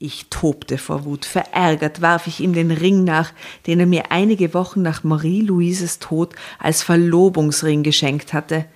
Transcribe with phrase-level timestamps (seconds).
[0.00, 1.24] Ich tobte vor Wut.
[1.24, 3.32] Verärgert warf ich ihm den Ring nach,
[3.66, 8.66] den er mir einige Wochen nach Marie-Louises Tod als Verlobungsring geschenkt hatte.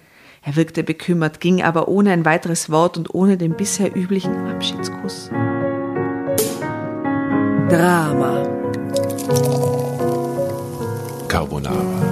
[0.42, 5.30] Er wirkte bekümmert, ging aber ohne ein weiteres Wort und ohne den bisher üblichen Abschiedskuss.
[7.68, 8.42] Drama.
[11.28, 12.11] Carbonara.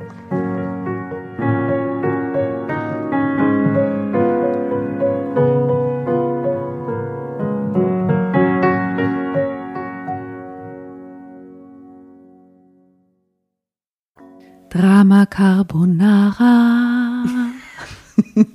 [14.73, 17.25] Drama Carbonara.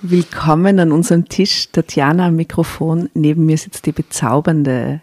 [0.00, 1.70] Willkommen an unserem Tisch.
[1.72, 3.10] Tatjana am Mikrofon.
[3.14, 5.02] Neben mir sitzt die bezaubernde.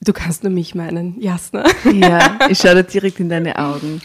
[0.00, 1.64] Du kannst nur mich meinen, Jasna.
[1.92, 4.02] Ja, ich schaue dir direkt in deine Augen.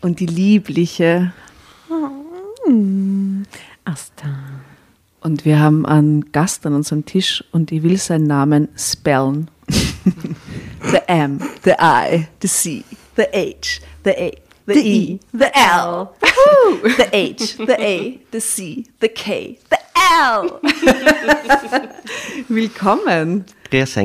[0.00, 1.32] Und die liebliche
[3.84, 4.28] Asta.
[5.20, 9.48] Und wir haben einen Gast an unserem Tisch und ich will seinen Namen spellen.
[10.90, 14.32] the M, the I, the C, the H, the A,
[14.66, 20.60] the, E, the L, the H, the A, the C, the K, the L.
[22.48, 23.44] Willkommen.
[23.70, 23.98] Grüß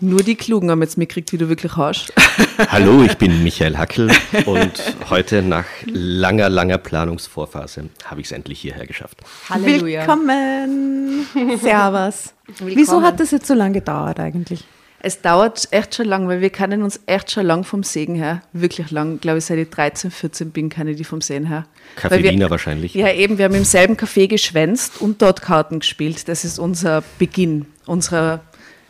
[0.00, 2.14] Nur die Klugen haben jetzt mitgekriegt, wie du wirklich hast.
[2.70, 4.10] Hallo, ich bin Michael Hackel
[4.46, 4.72] und
[5.10, 9.18] heute nach langer, langer Planungsvorphase habe ich es endlich hierher geschafft.
[9.50, 10.00] Halleluja.
[10.00, 11.26] Willkommen.
[11.60, 12.32] Servus.
[12.60, 14.64] Wieso hat das jetzt so lange gedauert eigentlich?
[15.04, 18.42] Es dauert echt schon lang, weil wir kennen uns echt schon lang vom Segen her.
[18.52, 19.16] Wirklich lang.
[19.16, 21.64] Ich glaube, seit ich 13, 14 bin, kenne ich die vom Sehen her.
[22.00, 22.94] Café Wiener wahrscheinlich.
[22.94, 26.28] Ja, eben, wir haben im selben Café geschwänzt und dort Karten gespielt.
[26.28, 28.40] Das ist unser Beginn, unserer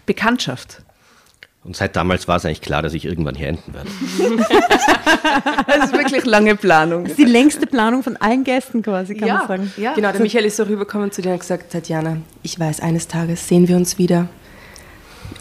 [0.04, 0.82] Bekanntschaft.
[1.64, 3.88] Und seit damals war es eigentlich klar, dass ich irgendwann hier enden werde.
[5.66, 7.04] Das ist wirklich lange Planung.
[7.04, 9.72] Das ist die längste Planung von allen Gästen quasi, kann Ja, man sagen.
[9.76, 9.94] ja.
[9.94, 13.08] Genau, der Michael ist so rübergekommen zu dir und hat gesagt, Tatjana, ich weiß, eines
[13.08, 14.28] Tages sehen wir uns wieder.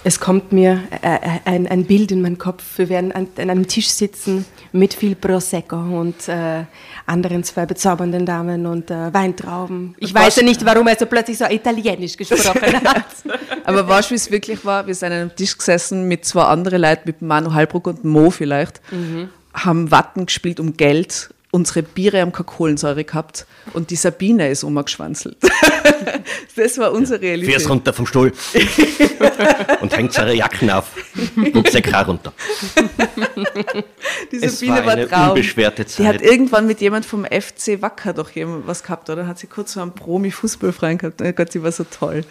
[0.04, 2.64] Es kommt mir äh, äh, ein, ein Bild in meinen Kopf.
[2.78, 6.64] Wir werden an, an einem Tisch sitzen mit viel Prosecco und äh,
[7.06, 9.94] anderen zwei bezaubernden Damen und äh, Weintrauben.
[10.00, 13.06] Ich weiß ja nicht, warum er so plötzlich so italienisch gesprochen hat.
[13.64, 14.88] Aber weißt du, wie es wirklich war?
[14.88, 18.32] Wir sind an einem Tisch gesessen mit zwei anderen Leuten, mit Manu Halbruck und Mo
[18.32, 18.82] vielleicht,
[19.54, 21.30] haben Watten gespielt um Geld.
[21.54, 25.38] Unsere Biere haben keine Kohlensäure gehabt und die Sabine ist umgeschwanzelt.
[26.56, 27.52] das war unsere Realität.
[27.56, 28.32] Fährst runter vom Stuhl
[29.82, 30.86] und hängt seine Jacken auf.
[31.54, 32.32] Rucksack auch runter.
[34.32, 35.30] Die Es Sabine war war, eine Traum.
[35.30, 36.22] unbeschwerte Die hat Zeit.
[36.22, 39.28] irgendwann mit jemand vom FC Wacker doch jemand was gehabt, oder?
[39.28, 41.22] Hat sie kurz so einen Promi-Fußballfreund gehabt.
[41.22, 42.24] Oh Gott, sie war so toll.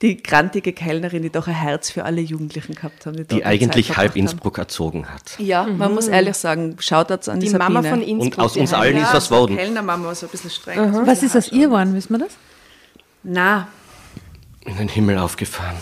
[0.00, 3.16] Die grantige Kellnerin, die doch ein Herz für alle Jugendlichen gehabt haben.
[3.18, 4.18] Die dort eigentlich halb verbracht haben.
[4.20, 5.38] Innsbruck erzogen hat.
[5.38, 7.70] Ja, man muss ehrlich sagen, Shoutouts an die, Die Sabine.
[7.70, 8.38] Mama von Innsbruck.
[8.38, 9.56] Und aus die uns allen ist was geworden.
[9.56, 11.06] Kellnermama war so ein bisschen streng.
[11.06, 12.32] Was ist aus ihr geworden, wissen wir das?
[13.22, 13.68] Na,
[14.64, 15.76] In den Himmel aufgefahren.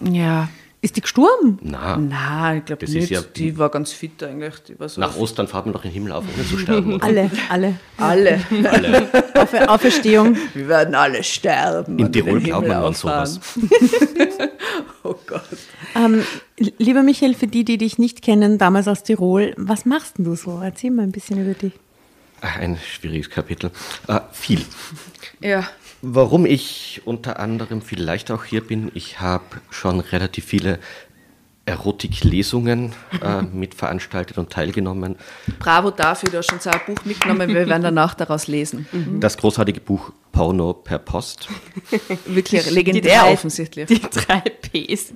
[0.00, 0.48] ja.
[0.82, 1.58] Ist die gestorben?
[1.62, 3.10] Na, Na, ich glaube nicht.
[3.10, 4.62] ja- die war ganz fit eigentlich.
[4.68, 6.94] Die war so nach Ostern fahrt man doch in den Himmel auf, ohne zu sterben.
[6.94, 7.04] oder?
[7.04, 7.74] Alle, alle.
[7.96, 8.40] alle.
[8.70, 9.08] Alle.
[9.34, 10.36] Aufer Auferstehung.
[10.54, 11.98] Wir werden alle sterben.
[11.98, 13.40] In und Tirol den glaubt Himmel man an sowas.
[15.02, 15.42] Oh Gott.
[15.94, 16.24] Ähm,
[16.78, 20.34] lieber Michael, für die, die dich nicht kennen, damals aus Tirol, was machst denn du
[20.34, 20.60] so?
[20.62, 21.72] Erzähl mal ein bisschen über dich.
[22.40, 23.70] Ein schwieriges Kapitel.
[24.08, 24.62] Äh, viel.
[25.40, 25.68] Ja.
[26.08, 30.78] Warum ich unter anderem vielleicht auch hier bin, ich habe schon relativ viele
[31.64, 35.16] Erotiklesungen äh, mitveranstaltet und teilgenommen.
[35.58, 38.86] Bravo dafür, du hast schon so ein Buch mitgenommen, wir werden danach daraus lesen.
[39.20, 41.48] Das großartige Buch Porno per Post.
[42.26, 43.86] Wirklich Die legendär drei- offensichtlich.
[43.88, 45.12] Die drei Ps.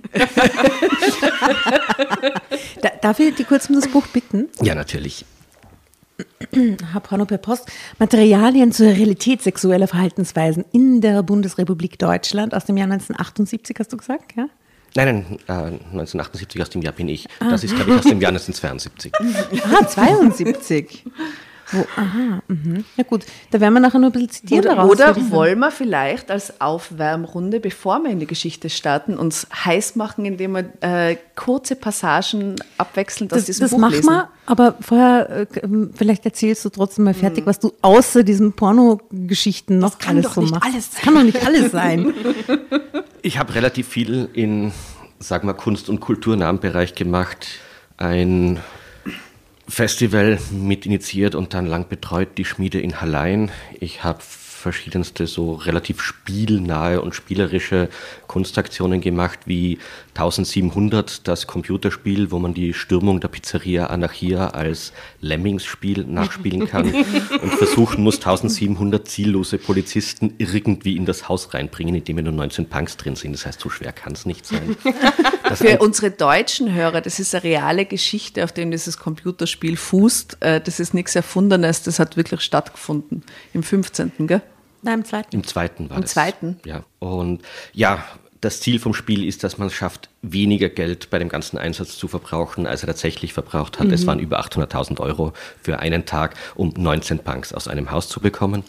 [2.82, 4.48] Da, darf ich dich kurz um das Buch bitten?
[4.60, 5.24] Ja, natürlich.
[7.02, 12.90] Porno per Post, Materialien zur Realität sexueller Verhaltensweisen in der Bundesrepublik Deutschland aus dem Jahr
[12.90, 14.48] 1978, hast du gesagt, ja?
[14.96, 15.52] Nein, nein, äh,
[15.92, 17.28] 1978 aus dem Jahr bin ich.
[17.38, 19.12] Das ist, glaube ich, aus dem Jahr 1972.
[19.72, 21.04] Ah, 72.
[21.72, 22.84] Wo, aha, mhm.
[22.96, 25.70] ja gut, da werden wir nachher nur ein bisschen zitieren Oder, daraus, oder wollen wir
[25.70, 31.16] vielleicht als Aufwärmrunde, bevor wir in die Geschichte starten, uns heiß machen, indem wir äh,
[31.36, 34.06] kurze Passagen abwechselnd aus Das, diesem das Buch machen lesen?
[34.08, 37.18] wir, aber vorher, äh, ähm, vielleicht erzählst du trotzdem mal Mhm.
[37.18, 40.66] fertig, was du außer diesen Pornogeschichten noch kann alles doch so nicht machst.
[40.66, 42.12] alles Das kann doch nicht alles sein.
[43.22, 44.72] Ich habe relativ viel in,
[45.18, 47.46] sagen wir, Kunst- und kulturnahen Bereich gemacht.
[47.98, 48.58] Ein
[49.70, 53.50] Festival mit initiiert und dann lang betreut, die Schmiede in Hallein.
[53.78, 54.20] Ich habe
[54.60, 57.88] verschiedenste so relativ spielnahe und spielerische
[58.26, 59.78] Kunstaktionen gemacht, wie
[60.14, 67.54] 1700, das Computerspiel, wo man die Stürmung der Pizzeria Anarchia als Lemmings-Spiel nachspielen kann und
[67.54, 72.96] versuchen muss, 1700 ziellose Polizisten irgendwie in das Haus reinbringen, in dem nur 19 Punks
[72.96, 73.32] drin sind.
[73.32, 74.76] Das heißt, so schwer kann es nicht sein.
[75.42, 80.36] Das Für unsere deutschen Hörer, das ist eine reale Geschichte, auf dem dieses Computerspiel fußt.
[80.38, 83.24] Äh, Das ist nichts Erfundenes, das hat wirklich stattgefunden.
[83.52, 84.42] Im 15., gell?
[84.82, 85.34] Nein, im zweiten.
[85.36, 86.12] Im zweiten war Im das.
[86.12, 86.60] zweiten?
[86.64, 86.84] Ja.
[86.98, 87.42] Und
[87.72, 88.04] ja,
[88.40, 91.98] das Ziel vom Spiel ist, dass man es schafft, weniger Geld bei dem ganzen Einsatz
[91.98, 93.88] zu verbrauchen, als er tatsächlich verbraucht hat.
[93.88, 93.92] Mhm.
[93.92, 95.32] Es waren über 800.000 Euro
[95.62, 98.64] für einen Tag, um 19 Punks aus einem Haus zu bekommen.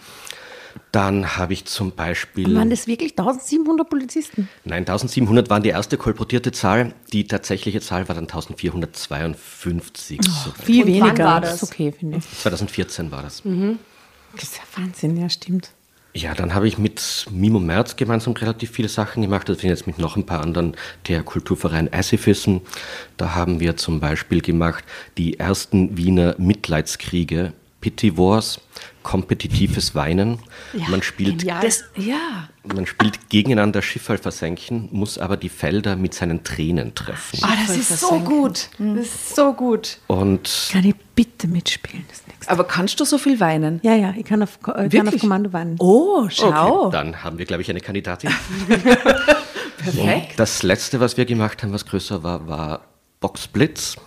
[0.91, 2.53] Dann habe ich zum Beispiel.
[2.55, 4.47] Waren das wirklich 1700 Polizisten?
[4.63, 6.93] Nein, 1700 waren die erste kolportierte Zahl.
[7.11, 10.19] Die tatsächliche Zahl war dann 1452.
[10.23, 11.25] So, Viel Und wann weniger.
[11.25, 12.29] war Das okay, finde ich.
[12.39, 13.41] 2014 war das.
[14.33, 15.71] Das ist ja Wahnsinn, ja, stimmt.
[16.13, 19.47] Ja, dann habe ich mit Mimo Merz gemeinsam relativ viele Sachen gemacht.
[19.47, 20.75] Das sind jetzt mit noch ein paar anderen
[21.07, 22.57] der Kulturverein Acifism.
[23.15, 24.83] Da haben wir zum Beispiel gemacht
[25.17, 28.61] die ersten Wiener Mitleidskriege, Pity Wars,
[29.03, 30.39] kompetitives Weinen.
[30.89, 31.47] man spielt.
[31.47, 32.47] Das, ja.
[32.63, 37.39] man spielt gegeneinander Schiffe versenken, muss aber die Felder mit seinen Tränen treffen.
[37.41, 38.69] Ah, das ist so gut.
[38.77, 39.97] Das ist so gut.
[40.07, 42.51] Und Kann ich bitte mitspielen das nächste?
[42.51, 43.79] Aber kannst du so viel weinen?
[43.83, 45.17] Ja, ja, ich kann auf, äh, kann auf?
[45.19, 45.75] Kommando weinen.
[45.79, 46.89] Oh, schau.
[46.91, 48.29] dann haben wir, glaube ich, eine Kandidatin.
[49.77, 50.39] Perfekt.
[50.39, 52.81] Das letzte, was wir gemacht haben, was größer war, war
[53.19, 53.97] Boxblitz.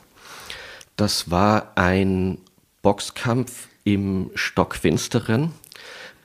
[0.97, 2.39] Das war ein
[2.85, 5.51] Boxkampf im Stockfinsteren,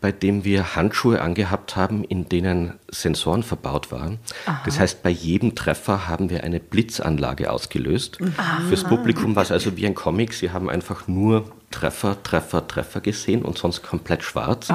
[0.01, 4.19] bei dem wir Handschuhe angehabt haben, in denen Sensoren verbaut waren.
[4.65, 8.19] Das heißt, bei jedem Treffer haben wir eine Blitzanlage ausgelöst.
[8.67, 10.33] Fürs Publikum war es also wie ein Comic.
[10.33, 14.67] Sie haben einfach nur Treffer, Treffer, Treffer gesehen und sonst komplett schwarz.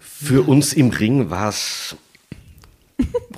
[0.00, 1.96] Für uns im Ring war es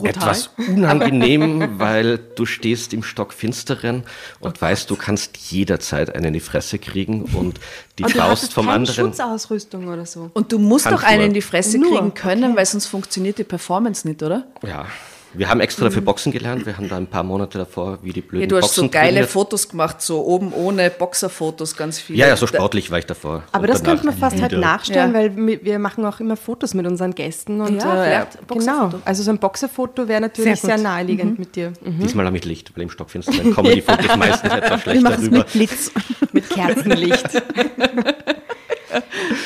[0.04, 4.04] etwas unangenehm, weil du stehst im Stockfinsteren
[4.40, 7.60] und weißt, du kannst jederzeit einen in die Fresse kriegen und
[7.98, 9.06] die Und du Faust vom keine anderen.
[9.08, 10.30] Schutzausrüstung oder so.
[10.34, 13.44] Und du musst doch einen in die Fresse Nur, kriegen können, weil sonst funktioniert die
[13.44, 14.46] Performance nicht, oder?
[14.66, 14.86] Ja,
[15.34, 16.66] wir haben extra dafür Boxen gelernt.
[16.66, 18.88] Wir haben da ein paar Monate davor, wie die blöden Ja, du hast Boxen so
[18.90, 19.30] geile trainiert.
[19.30, 22.18] Fotos gemacht, so oben ohne Boxerfotos, ganz viele.
[22.18, 23.42] Ja, ja, so sportlich war ich davor.
[23.52, 25.18] Aber Und das könnte man fast halt nachstellen, Ja.
[25.18, 27.60] weil wir machen auch immer Fotos mit unseren Gästen.
[27.60, 28.90] Und, Ja, äh, vielleicht genau.
[29.04, 31.72] Also so ein Boxerfoto wäre natürlich Sehr sehr, naheliegend mit dir.
[31.84, 32.00] Mhm.
[32.00, 35.14] Diesmal habe ich Licht, weil im Stockfinsteren kommen die Fotos meistens etwas Wir schlechter machen
[35.20, 35.38] es rüber.
[35.38, 35.90] mit Blitz.
[36.32, 37.28] Mit Kerzenlicht.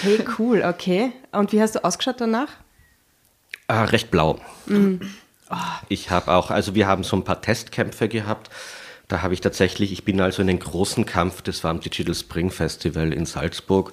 [0.03, 1.13] hey, cool, okay.
[1.33, 2.49] Und wie hast du ausgeschaut danach?
[3.69, 4.39] Ah, recht blau.
[4.67, 5.01] Mhm.
[5.89, 8.51] Ich habe auch, also wir haben so ein paar Testkämpfe gehabt.
[9.09, 12.15] Da habe ich tatsächlich, ich bin also in den großen Kampf, das war am Digital
[12.15, 13.93] Spring Festival in Salzburg.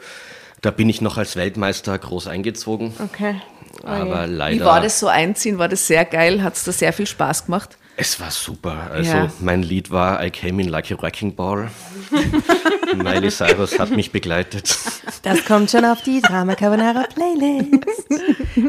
[0.62, 2.93] Da bin ich noch als Weltmeister groß eingezogen.
[3.03, 3.41] Okay.
[3.84, 4.62] Oh Aber leider.
[4.62, 5.58] Wie war das so einziehen?
[5.58, 6.43] War das sehr geil?
[6.43, 7.77] Hat es da sehr viel Spaß gemacht?
[8.01, 8.89] Es war super.
[8.91, 9.31] Also Ja.
[9.39, 11.70] mein Lied war I Came in Like a Wrecking Ball.
[12.96, 14.75] Miley Cyrus hat mich begleitet.
[15.22, 18.08] Das kommt schon auf die Drama Carbonara Playlist.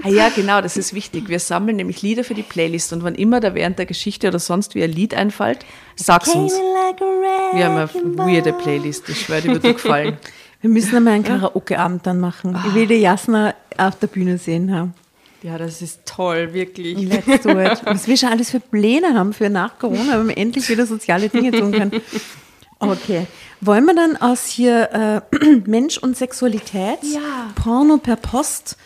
[0.04, 1.28] Ah ja, genau, das ist wichtig.
[1.28, 4.38] Wir sammeln nämlich Lieder für die Playlist und wann immer da während der Geschichte oder
[4.38, 5.64] sonst wie ein Lied einfällt,
[5.96, 6.52] sag's uns.
[6.52, 10.18] Wir haben eine weirde Playlist, ich schwöre, die wird dir gefallen.
[10.60, 12.56] Wir müssen einmal einen Karaoke-Abend dann machen.
[12.68, 14.94] Ich will die Jasna auf der Bühne sehen haben.
[15.42, 16.96] Ja, das ist toll, wirklich.
[16.98, 17.80] Let's do it.
[17.84, 21.28] Was wir schon alles für Pläne haben für nach Corona, wenn wir endlich wieder soziale
[21.28, 21.92] Dinge tun können.
[22.78, 23.26] Okay.
[23.60, 27.50] Wollen wir dann aus hier äh, Mensch und Sexualität, Ja.
[27.54, 28.76] Porno per Post,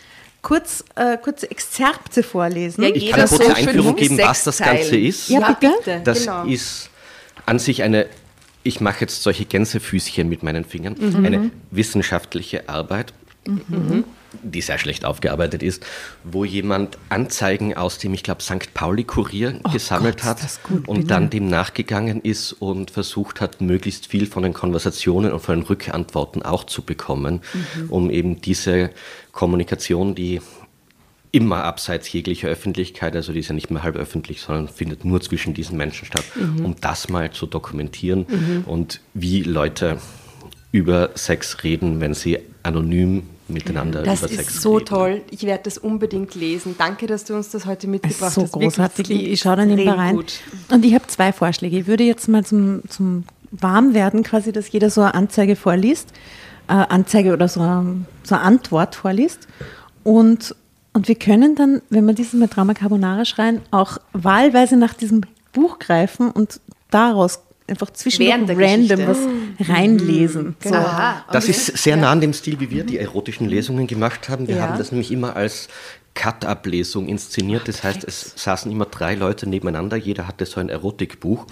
[0.43, 2.83] kurz, äh, kurze Exzerpte vorlesen?
[2.83, 5.29] Ja, Ich kann eine kurze so fünf Einführung geben, was das Ganze ist.
[5.29, 6.01] Ja, bitte.
[6.03, 6.45] Das genau.
[6.45, 6.89] ist
[7.45, 8.07] an sich eine,
[8.63, 11.25] ich mache jetzt solche Gänsefüßchen mit meinen Fingern, Mhm.
[11.25, 13.13] eine wissenschaftliche Arbeit.
[14.43, 15.85] Die sehr schlecht aufgearbeitet ist,
[16.23, 18.73] wo jemand Anzeigen aus dem, ich glaube, St.
[18.73, 21.07] Pauli-Kurier gesammelt Gott, hat und bitte.
[21.07, 25.65] dann dem nachgegangen ist und versucht hat, möglichst viel von den Konversationen und von den
[25.65, 27.41] Rückantworten auch zu bekommen,
[27.89, 28.91] um eben diese
[29.31, 30.41] Kommunikation, die
[31.31, 35.21] immer abseits jeglicher Öffentlichkeit, also die ist ja nicht mehr halb öffentlich, sondern findet nur
[35.21, 36.23] zwischen diesen Menschen statt,
[36.63, 38.25] um das mal zu dokumentieren
[38.65, 39.99] und wie Leute
[40.71, 44.85] über Sex reden, wenn sie anonym miteinander Das über Sex ist so reden.
[44.85, 45.21] toll.
[45.31, 46.75] Ich werde das unbedingt lesen.
[46.77, 48.53] Danke, dass du uns das heute Es mitgebracht ist so hast.
[48.53, 49.09] Wirklich, großartig.
[49.11, 50.15] Ich, ich schaue dann extrem rein.
[50.15, 50.33] Gut.
[50.69, 51.77] Und ich habe zwei Vorschläge.
[51.79, 56.09] Ich würde jetzt mal zum, zum Warmwerden quasi, dass jeder so eine Anzeige vorliest,
[56.67, 59.47] äh, Anzeige oder so eine, so eine Antwort vorliest.
[60.03, 60.55] Und,
[60.93, 65.21] und wir können dann, wenn wir dieses Mal Drama Carbonara schreien, auch wahlweise nach diesem
[65.53, 66.59] Buch greifen und
[66.91, 69.07] daraus einfach der random Geschichte.
[69.07, 69.17] was
[69.59, 70.55] reinlesen.
[70.63, 70.73] So.
[70.75, 71.25] Aha.
[71.31, 74.47] Das ist sehr nah an dem Stil, wie wir die erotischen Lesungen gemacht haben.
[74.47, 74.67] Wir Ja.
[74.67, 75.67] haben das nämlich immer als
[76.17, 77.67] Cut-Up-Lesung inszeniert.
[77.67, 81.45] Das heißt, es saßen immer drei Leute nebeneinander, jeder hatte so ein Erotikbuch.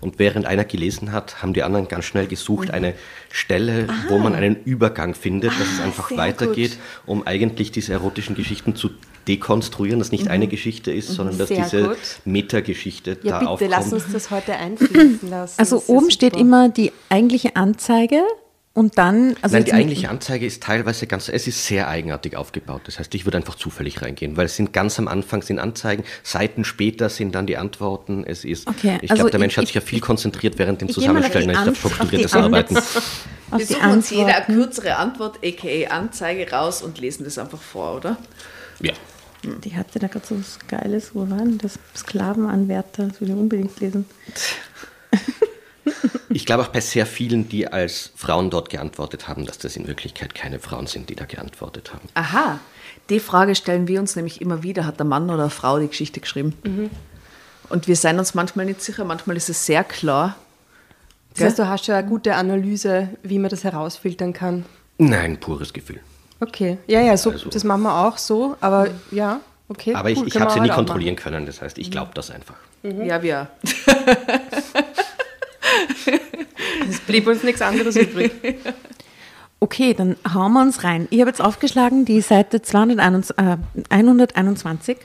[0.00, 2.94] Und während einer gelesen hat, haben die anderen ganz schnell gesucht, eine
[3.30, 8.34] Stelle, wo man einen Übergang findet, dass es einfach sehr weitergeht, um eigentlich diese erotischen
[8.34, 8.90] Geschichten zu
[9.28, 11.98] dekonstruieren, dass nicht eine Geschichte ist, sondern dass Sehr diese gut.
[12.24, 13.70] Metageschichte Ja, da bitte, aufkommt.
[13.70, 15.60] lass uns das heute einfließen lassen.
[15.60, 18.22] Also oben steht immer die eigentliche Anzeige
[18.74, 22.82] und dann, also Nein, die eigentliche Anzeige ist teilweise ganz, es ist sehr eigenartig aufgebaut.
[22.84, 26.04] Das heißt, ich würde einfach zufällig reingehen, weil es sind ganz am Anfang sind Anzeigen,
[26.22, 28.22] Seiten später sind dann die Antworten.
[28.24, 30.80] Es ist, Okay, ich also glaube, der Mensch ich- hat sich ja viel konzentriert während
[30.80, 31.48] dem Zusammenstellen.
[31.66, 32.76] die strukturiertes Arbeiten.
[33.56, 37.96] Wir suchen uns jeder eine kürzere Antwort, aka Anzeige, raus und lesen das einfach vor,
[37.96, 38.16] oder?
[38.80, 38.92] Ja.
[39.64, 41.78] Die hatte da gerade so was Geiles, wo war denn das?
[41.96, 44.04] Sklavenanwärter, das will ich unbedingt lesen.
[46.30, 49.86] Ich glaube auch bei sehr vielen, die als Frauen dort geantwortet haben, dass das in
[49.86, 52.08] Wirklichkeit keine Frauen sind, die da geantwortet haben.
[52.14, 52.60] Aha,
[53.08, 55.88] die Frage stellen wir uns nämlich immer wieder, hat der Mann oder eine Frau die
[55.88, 56.90] Geschichte geschrieben?
[57.70, 60.36] Und wir sind uns manchmal nicht sicher, manchmal ist es sehr klar.
[61.34, 64.64] Das heißt, du hast schon eine gute Analyse, wie man das herausfiltern kann.
[64.98, 66.00] Nein, pures Gefühl.
[66.40, 66.78] Okay.
[66.86, 69.94] Ja, ja, so, Also- das machen wir auch so, aber ja, okay.
[69.94, 71.46] Aber ich, cool, ich können habe sie nie kontrollieren können.
[71.46, 72.56] Das heißt, ich glaube das einfach.
[72.82, 73.48] Ja, wir.
[76.90, 78.32] Es blieb uns nichts anderes übrig.
[79.60, 81.08] Okay, dann hauen wir uns rein.
[81.10, 83.56] Ich habe jetzt aufgeschlagen die Seite 221, äh,
[83.90, 84.96] 121.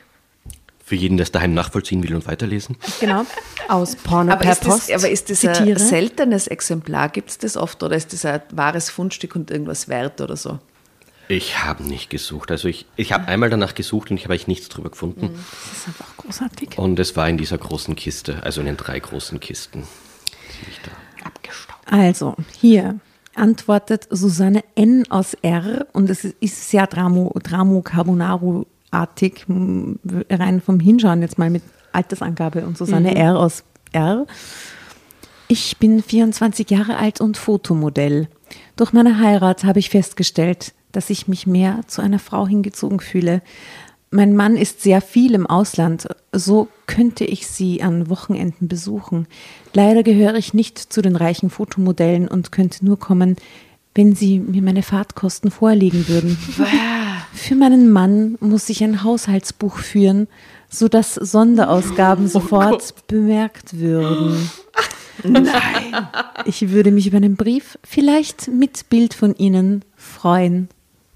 [0.86, 2.78] Für jeden, der es daheim nachvollziehen will und weiterlesen.
[3.00, 3.26] Genau.
[3.68, 4.92] Aus Porno Aber per ist, das, Post.
[4.92, 5.80] aber ist das ein Zitiere.
[5.80, 7.10] seltenes Exemplar?
[7.10, 10.60] Gibt es das oft oder ist das ein wahres Fundstück und irgendwas wert oder so?
[11.30, 12.52] Ich habe nicht gesucht.
[12.52, 15.32] Also ich, ich habe einmal danach gesucht und ich habe eigentlich nichts drüber gefunden.
[15.34, 16.78] Das ist einfach großartig.
[16.78, 19.88] Und es war in dieser großen Kiste, also in den drei großen Kisten.
[20.70, 20.92] Ich da
[21.86, 23.00] Also, hier
[23.36, 25.06] antwortet Susanne N.
[25.10, 25.88] aus R.
[25.94, 32.66] Und es ist- sehr Dramo, Dramo Carbonaro-artig, m, rein vom Hinschauen jetzt mal mit Altersangabe
[32.66, 33.38] und Susanne R.
[33.40, 34.26] aus R.
[35.48, 38.28] Ich bin 24 Jahre alt und Fotomodell.
[38.76, 43.42] Durch meine Heirat habe ich festgestellt, dass ich mich mehr zu einer Frau hingezogen fühle.
[44.14, 49.26] Mein Mann ist sehr viel im Ausland, so könnte ich sie an Wochenenden besuchen.
[49.74, 53.38] Leider gehöre ich nicht zu den reichen Fotomodellen und könnte nur kommen,
[53.96, 56.38] wenn sie mir meine Fahrtkosten vorlegen würden.
[57.34, 60.28] Für meinen Mann muss ich ein Haushaltsbuch führen,
[60.70, 64.52] sodass Sonderausgaben sofort bemerkt würden.
[65.24, 65.52] Nein.
[66.46, 70.70] Ich würde mich über einen Brief, vielleicht mit Bild von Ihnen, freuen.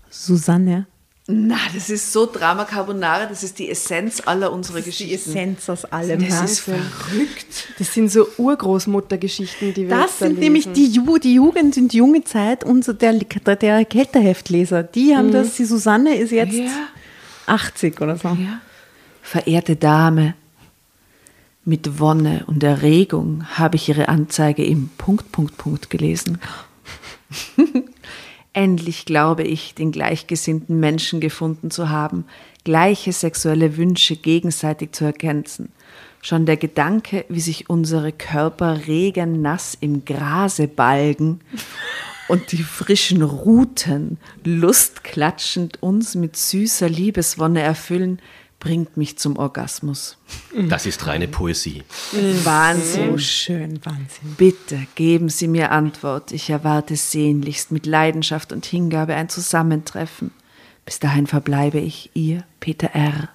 [0.09, 0.87] Susanne.
[1.29, 5.29] Na, das ist so Drama Carbonara, das ist die Essenz aller unserer Die Geschichten.
[5.29, 6.25] Essenz aus allem.
[6.25, 7.67] Das ist verrückt.
[7.77, 11.75] Das sind so Urgroßmuttergeschichten, die wir Das jetzt da sind nämlich die, Ju die Jugend
[11.75, 14.83] und junge Zeit unser, der, der Kälterheftleser.
[14.83, 16.87] Die haben das, die Susanne ist jetzt Ja.
[17.47, 18.29] 80 oder so.
[18.29, 18.61] Ja.
[19.21, 20.33] Verehrte Dame,
[21.65, 26.39] mit Wonne und Erregung habe ich Ihre Anzeige im Punkt, Punkt, Punkt gelesen.
[28.57, 32.25] Endlich glaube ich, den gleichgesinnten Menschen gefunden zu haben,
[32.63, 35.71] gleiche sexuelle Wünsche gegenseitig zu ergänzen.
[36.23, 41.41] Schon der Gedanke, wie sich unsere Körper regennass im Grase balgen
[42.29, 48.19] und die frischen Ruten lustklatschend uns mit süßer Liebeswonne erfüllen,
[48.59, 50.17] bringt mich zum Orgasmus.
[50.69, 51.83] Das ist reine Poesie.
[52.43, 53.11] Wahnsinn.
[53.11, 54.35] So schön, Wahnsinn.
[54.37, 56.31] Bitte geben Sie mir Antwort.
[56.31, 60.31] Ich erwarte sehnlichst mit Leidenschaft und Hingabe ein Zusammentreffen.
[60.85, 63.29] Bis dahin verbleibe ich Ihr Peter R.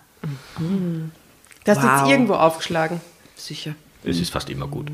[1.64, 2.00] Das ist Wow.
[2.00, 3.00] jetzt irgendwo aufgeschlagen.
[3.36, 3.74] Sicher.
[4.04, 4.90] Es ist fast immer gut.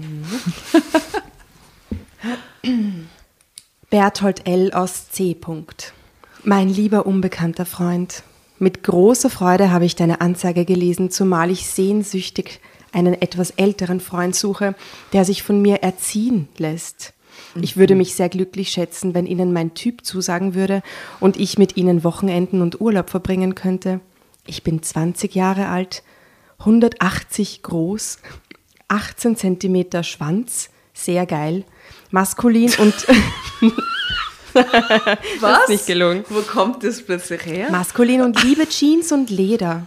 [3.91, 4.73] Berthold L.
[4.73, 5.37] aus C.
[6.45, 8.23] Mein lieber unbekannter Freund,
[8.59, 12.61] mit großer Freude habe ich deine Anzeige gelesen, zumal ich sehnsüchtig
[12.93, 14.75] einen etwas älteren Freund suche,
[15.13, 17.13] der sich von mir erziehen lässt.
[17.61, 20.83] Ich würde mich sehr glücklich schätzen, wenn Ihnen mein Typ zusagen würde
[21.21, 24.01] und ich mit Ihnen Wochenenden und Urlaub verbringen könnte.
[24.47, 26.03] Ich bin 20 Jahre alt,
[26.61, 28.19] 180 groß,
[28.89, 31.65] 18 Zentimeter Schwanz, sehr geil,
[32.11, 32.95] maskulin und
[35.41, 35.63] Was?
[35.63, 36.25] ist nicht gelungen.
[36.29, 37.71] Wo kommt das plötzlich her?
[37.71, 39.87] maskulin und liebe Jeans und Leder.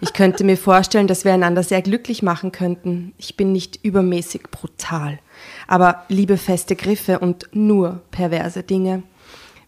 [0.00, 3.14] Ich könnte mir vorstellen, dass wir einander sehr glücklich machen könnten.
[3.16, 5.18] Ich bin nicht übermäßig brutal,
[5.66, 9.02] aber liebe feste Griffe und nur perverse Dinge.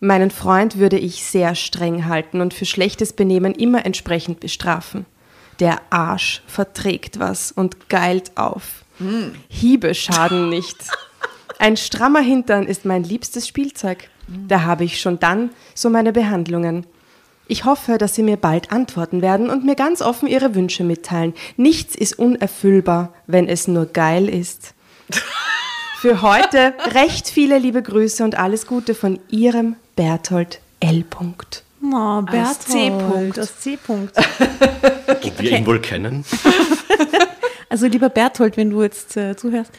[0.01, 5.07] Meinen Freund würde ich sehr streng halten und für schlechtes Benehmen immer entsprechend bestrafen.
[5.59, 8.85] Der Arsch verträgt was und geilt auf.
[9.49, 10.77] Hiebe schaden nicht.
[11.59, 14.11] Ein strammer Hintern ist mein liebstes Spielzeug.
[14.29, 16.87] Da habe ich schon dann so meine Behandlungen.
[17.49, 21.33] Ich hoffe, dass Sie mir bald antworten werden und mir ganz offen Ihre Wünsche mitteilen.
[21.57, 24.75] Nichts ist unerfüllbar, wenn es nur geil ist.
[26.01, 31.05] Für heute recht viele liebe Grüße und alles Gute von Ihrem Berthold L.
[31.05, 31.63] Punkt.
[31.83, 33.39] Oh, Als C-Punkt.
[33.39, 34.13] Als C-Punkt.
[34.19, 36.25] Ob wir ihn wohl kennen?
[37.69, 39.73] Also lieber Berthold, wenn du jetzt äh, zuhörst,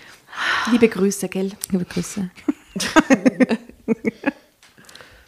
[0.72, 1.54] Liebe Grüße, gell?
[1.72, 2.30] liebe Grüße.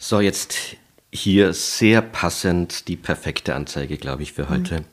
[0.02, 0.76] So, jetzt
[1.12, 4.86] hier sehr passend die perfekte Anzeige, glaube ich, für heute.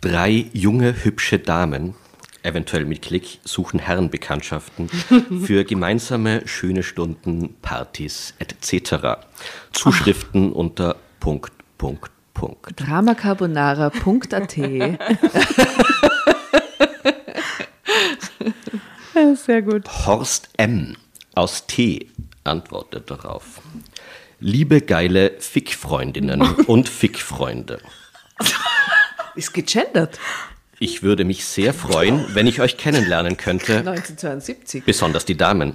[0.00, 1.96] Drei junge, hübsche Damen,
[2.44, 4.88] eventuell mit Klick, suchen Herrenbekanntschaften
[5.44, 9.16] für gemeinsame schöne Stunden, Partys etc.
[9.72, 12.72] Zuschriften unter Punkt, Punkt, Punkt.
[12.76, 14.52] Dramacarbonara.at
[19.34, 20.06] Sehr gut.
[20.06, 20.96] Horst M.
[21.34, 22.06] aus T.
[22.46, 23.60] antwortet darauf.
[24.40, 27.80] Liebe geile Fickfreundinnen und Fickfreunde.
[29.34, 30.18] ist gegendert.
[30.78, 34.84] Ich würde mich sehr freuen, wenn ich euch kennenlernen könnte, 1972.
[34.84, 35.74] besonders die Damen.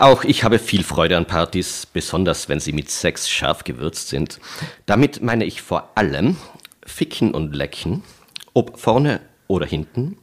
[0.00, 4.40] Auch ich habe viel Freude an Partys, besonders wenn sie mit Sex scharf gewürzt sind.
[4.86, 6.36] Damit meine ich vor allem
[6.84, 8.02] Ficken und Lecken,
[8.54, 10.18] ob vorne oder hinten,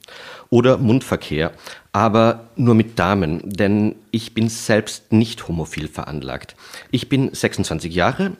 [0.50, 1.52] oder Mundverkehr,
[1.92, 6.55] aber nur mit Damen, denn ich bin selbst nicht homophil veranlagt.
[6.92, 8.34] Ich bin 26 Jahre,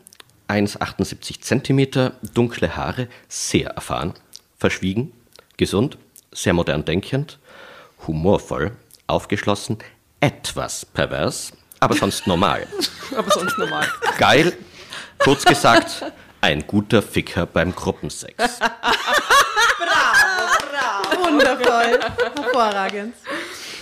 [0.48, 4.14] 1,78 Zentimeter, dunkle Haare, sehr erfahren,
[4.58, 5.12] verschwiegen,
[5.58, 5.98] gesund,
[6.32, 7.40] sehr modern denkend,
[8.06, 8.72] humorvoll,
[9.08, 9.78] aufgeschlossen,
[10.20, 12.68] etwas pervers, aber sonst normal.
[13.16, 13.88] Aber sonst normal.
[14.18, 14.54] Geil,
[15.20, 16.04] kurz gesagt,
[16.42, 18.60] ein guter Ficker beim Gruppensex.
[21.26, 22.00] Wundervoll.
[22.36, 23.14] Hervorragend.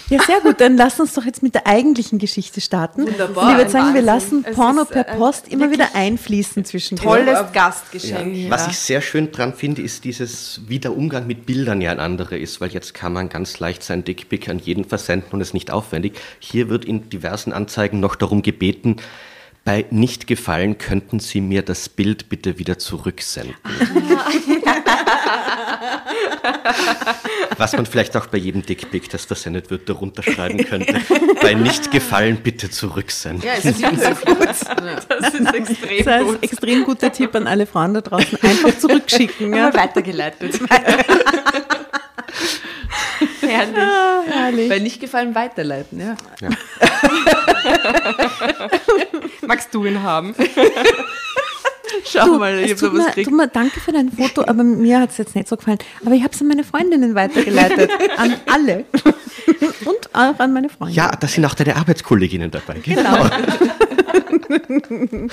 [0.10, 0.60] Ja, sehr gut.
[0.60, 3.08] Dann lass uns doch jetzt mit der eigentlichen Geschichte starten.
[3.08, 3.46] Wunderbar.
[3.46, 6.66] Und ich würde sagen, wir lassen Es Porno ist, per äh, Post immer wieder einfließen
[6.66, 8.50] zwischen Tolles Gastgeschenk.
[8.50, 12.00] Was ich sehr schön dran finde, ist dieses, wie der Umgang mit Bildern ja ein
[12.00, 15.54] anderer ist, weil jetzt kann man ganz leicht sein Dickpick an jeden versenden und ist
[15.54, 16.20] nicht aufwendig.
[16.40, 18.98] Hier wird in diversen Anzeigen noch darum gebeten,
[19.66, 23.56] bei nicht gefallen könnten Sie mir das Bild bitte wieder zurücksenden.
[27.58, 31.02] Was man vielleicht auch bei jedem Dickpick, das versendet wird, darunter schreiben könnte.
[31.42, 33.48] bei nicht gefallen bitte zurücksenden.
[33.48, 34.00] Ja, es ist gut.
[34.02, 34.62] Das
[35.34, 38.38] ist extrem Das ist ein extrem guter Tipp an alle Frauen da draußen.
[38.42, 39.54] Einfach zurückschicken.
[39.54, 39.74] Ja.
[39.74, 40.60] Weitergeleitet.
[43.42, 43.78] Herrlich.
[44.28, 44.70] Herrlich.
[44.70, 46.16] Bei nicht gefallen weiterleiten, ja.
[49.42, 50.36] Magst du ihn haben?
[52.06, 53.30] Schau Du, mal, ich es hab tut, da was gekriegt.
[53.30, 55.80] tut mir, danke für dein Foto, aber mir hat es jetzt nicht so gefallen.
[56.06, 57.90] Aber ich habe es an meine Freundinnen weitergeleitet.
[58.18, 58.86] an alle.
[59.86, 60.94] Und auch an meine Freunde.
[60.96, 62.76] Ja, da sind auch deine Arbeitskolleginnen dabei.
[62.84, 63.30] Genau.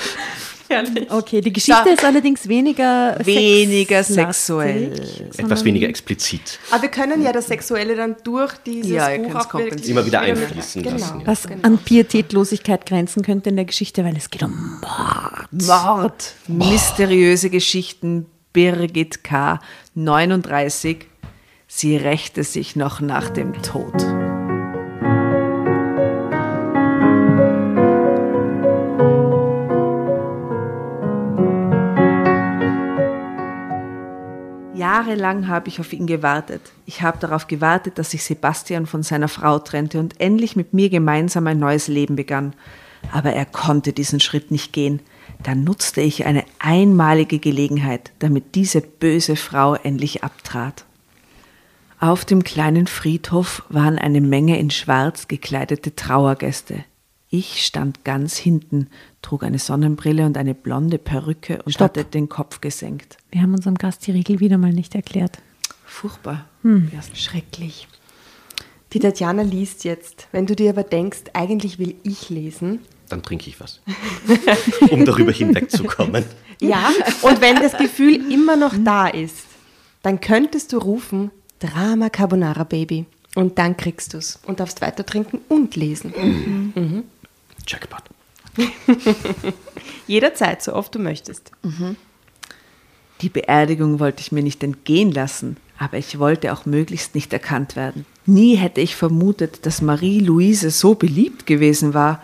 [0.68, 1.10] Herrlich.
[1.10, 1.90] Okay, die Geschichte So.
[1.90, 4.92] ist allerdings weniger Weniger sexuell.
[5.36, 6.60] Etwas weniger explizit.
[6.70, 9.90] Aber wir können ja das Sexuelle dann durch dieses Ja, Buch auch kompensieren.
[9.98, 10.96] Immer wieder einfließen genau.
[10.96, 11.26] lassen, ja.
[11.26, 15.48] Was an Pietätlosigkeit grenzen könnte in der Geschichte, weil es geht um Mord.
[15.50, 16.34] Mord.
[16.50, 18.26] Mysteriöse Geschichten.
[18.52, 19.60] Birgit K.
[19.94, 21.06] 39.
[21.68, 23.94] Sie rächte sich noch nach dem Tod.
[34.74, 36.72] Jahrelang habe ich auf ihn gewartet.
[36.84, 40.90] Ich habe darauf gewartet, dass sich Sebastian von seiner Frau trennte und endlich mit mir
[40.90, 42.54] gemeinsam ein neues Leben begann.
[43.12, 45.00] Aber er konnte diesen Schritt nicht gehen.
[45.42, 50.84] Da nutzte ich eine einmalige Gelegenheit, damit diese böse Frau endlich abtrat.
[51.98, 56.84] Auf dem kleinen Friedhof waren eine Menge in Schwarz gekleidete Trauergäste.
[57.28, 58.88] Ich stand ganz hinten,
[59.22, 61.90] trug eine Sonnenbrille und eine blonde Perücke und Stopp.
[61.90, 63.18] hatte den Kopf gesenkt.
[63.30, 65.38] Wir haben unserem Gast die Regel wieder mal nicht erklärt.
[65.84, 66.46] Furchtbar.
[66.64, 67.86] Ja, schrecklich.
[68.92, 70.26] Die Tatjana liest jetzt.
[70.32, 72.80] Wenn du dir aber denkst, eigentlich will ich lesen.
[73.10, 73.80] Dann trinke ich was,
[74.90, 76.24] um darüber hinwegzukommen.
[76.60, 76.90] Ja,
[77.22, 79.44] und wenn das Gefühl immer noch da ist,
[80.02, 83.04] dann könntest du rufen, Drama Carbonara Baby.
[83.34, 87.12] Und dann kriegst du es und darfst weiter trinken und lesen.
[87.66, 88.02] Jackpot.
[90.06, 91.52] Jederzeit, so oft du möchtest.
[93.20, 97.76] Die Beerdigung wollte ich mir nicht entgehen lassen, aber ich wollte auch möglichst nicht erkannt
[97.76, 98.06] werden.
[98.26, 102.22] Nie hätte ich vermutet, dass Marie-Louise so beliebt gewesen war.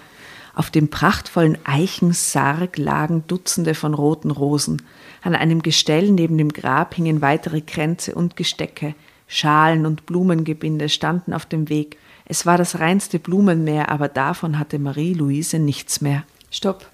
[0.57, 4.81] Auf dem prachtvollen Eichensarg lagen Dutzende von roten Rosen.
[5.23, 8.95] An einem Gestell neben dem Grab hingen weitere Kränze und Gestecke.
[9.29, 11.99] Schalen und Blumengebinde standen auf dem Weg.
[12.25, 16.25] Es war das reinste Blumenmeer, aber davon hatte Marie-Louise nichts mehr.
[16.51, 16.87] Stopp.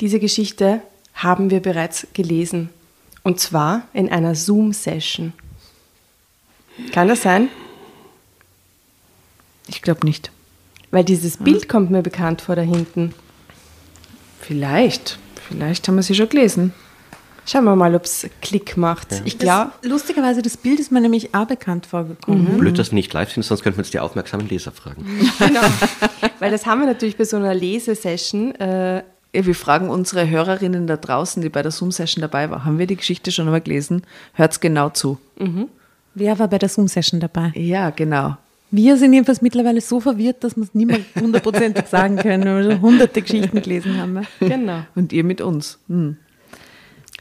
[0.00, 0.80] Diese Geschichte
[1.12, 2.68] haben wir bereits gelesen.
[3.24, 5.32] Und zwar in einer Zoom-Session.
[6.92, 7.48] Kann das sein?
[9.66, 10.30] Ich glaube nicht.
[10.90, 13.14] Weil dieses Bild kommt mir bekannt vor da hinten.
[14.40, 15.18] Vielleicht.
[15.48, 16.72] Vielleicht haben wir sie schon gelesen.
[17.46, 19.22] Schauen wir mal, ob es Klick macht.
[19.24, 22.58] Ich glaube, Das, lustigerweise, das Bild ist mir nämlich auch bekannt vorgekommen.
[22.58, 25.06] Blöd, dass wir nicht live sind, sonst könnten wir jetzt die aufmerksamen Leser fragen.
[25.38, 25.60] genau.
[26.40, 28.54] Weil das haben wir natürlich bei so einer Lesesession.
[28.56, 28.96] Äh,
[29.34, 32.86] Ja, wir fragen unsere Hörerinnen da draußen, die bei der Zoom-Session dabei waren, haben wir
[32.86, 34.02] die Geschichte schon einmal gelesen?
[34.34, 35.18] Hört's genau zu.
[36.14, 37.52] Wer war bei der Zoom-Session dabei?
[37.54, 38.36] Ja, genau.
[38.70, 42.64] Wir sind jedenfalls mittlerweile so verwirrt, dass wir es nicht mehr hundertprozentig sagen können, weil
[42.64, 44.26] wir schon hunderte Geschichten gelesen haben.
[44.40, 44.82] genau.
[44.94, 45.78] Und ihr mit uns.
[45.88, 46.16] Hm.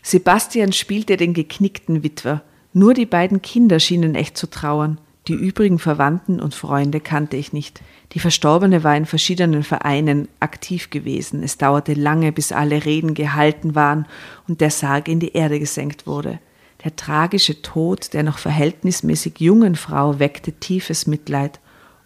[0.01, 2.41] Sebastian spielte den geknickten Witwer.
[2.73, 4.99] Nur die beiden Kinder schienen echt zu trauern.
[5.27, 7.81] Die übrigen Verwandten und Freunde kannte ich nicht.
[8.13, 11.43] Die Verstorbene war in verschiedenen Vereinen aktiv gewesen.
[11.43, 14.05] Es dauerte lange, bis alle Reden gehalten waren
[14.47, 16.39] und der Sarg in die Erde gesenkt wurde.
[16.83, 21.59] Der tragische Tod der noch verhältnismäßig jungen Frau weckte tiefes Mitleid.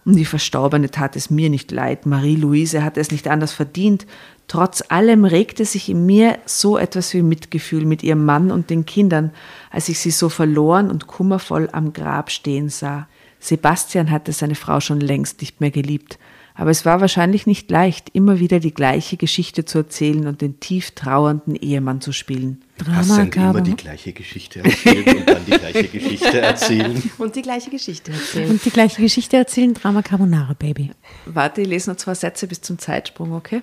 [0.04, 2.06] Um die Verstorbene tat es mir nicht leid.
[2.06, 4.08] Marie-Louise hatte es nicht anders verdient.
[4.48, 8.86] Trotz allem regte sich in mir so etwas wie Mitgefühl mit ihrem Mann und den
[8.86, 9.32] Kindern,
[9.70, 13.08] als ich sie so verloren und kummervoll am Grab stehen sah.
[13.40, 16.18] Sebastian hatte seine Frau schon längst nicht mehr geliebt.
[16.54, 20.60] Aber es war wahrscheinlich nicht leicht, immer wieder die gleiche Geschichte zu erzählen und den
[20.60, 22.62] tief trauernden Ehemann zu spielen.
[22.88, 27.12] Hast Drama, du denn immer die gleiche Geschichte erzählen und dann die gleiche Geschichte erzählen?
[27.18, 28.50] Und die gleiche Geschichte erzählen.
[28.50, 30.92] Und die gleiche Geschichte erzählen, Drama Carbonara Baby.
[31.26, 33.62] Warte, ich lese noch zwei Sätze bis zum Zeitsprung, okay?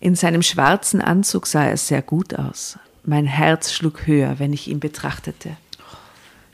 [0.00, 2.78] In seinem schwarzen Anzug sah er sehr gut aus.
[3.04, 5.56] Mein Herz schlug höher, wenn ich ihn betrachtete.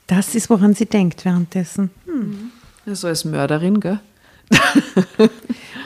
[0.06, 1.90] Das ist, woran sie denkt währenddessen.
[2.86, 4.00] Ja, so als Mörderin, gell?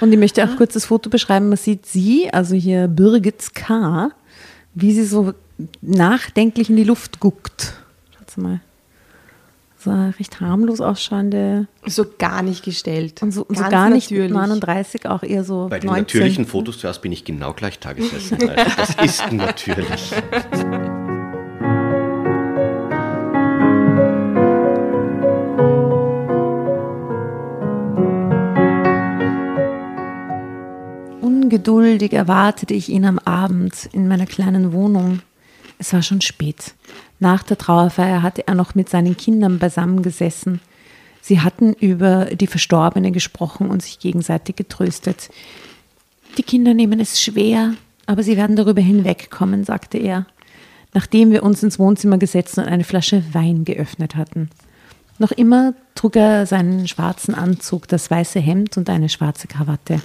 [0.01, 1.49] Und ich möchte auch kurz das Foto beschreiben.
[1.49, 4.11] Man sieht sie, also hier Birgit K.,
[4.75, 5.35] wie sie so
[5.81, 7.75] nachdenklich in die Luft guckt.
[8.17, 8.61] Schaut mal.
[9.81, 13.23] So eine recht harmlos ausschauende So gar nicht gestellt.
[13.23, 14.33] und so, so gar nicht natürlich.
[14.33, 16.01] 39, auch eher so Bei den 19.
[16.03, 18.39] natürlichen Fotos zuerst bin ich genau gleich Tagessessen.
[18.51, 20.13] Also das ist natürlich.
[31.49, 35.21] Ungeduldig erwartete ich ihn am Abend in meiner kleinen Wohnung.
[35.79, 36.75] Es war schon spät.
[37.21, 40.61] Nach der Trauerfeier hatte er noch mit seinen Kindern beisammen gesessen.
[41.23, 45.31] Sie hatten über die Verstorbene gesprochen und sich gegenseitig getröstet.
[46.37, 47.73] Die Kinder nehmen es schwer,
[48.05, 50.27] aber sie werden darüber hinwegkommen, sagte er,
[50.93, 54.51] nachdem wir uns ins Wohnzimmer gesetzt und eine Flasche Wein geöffnet hatten.
[55.19, 60.03] Noch immer trug er seinen schwarzen Anzug, das weiße Hemd und eine schwarze Krawatte.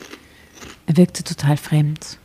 [0.85, 2.17] Er wirkte total fremd.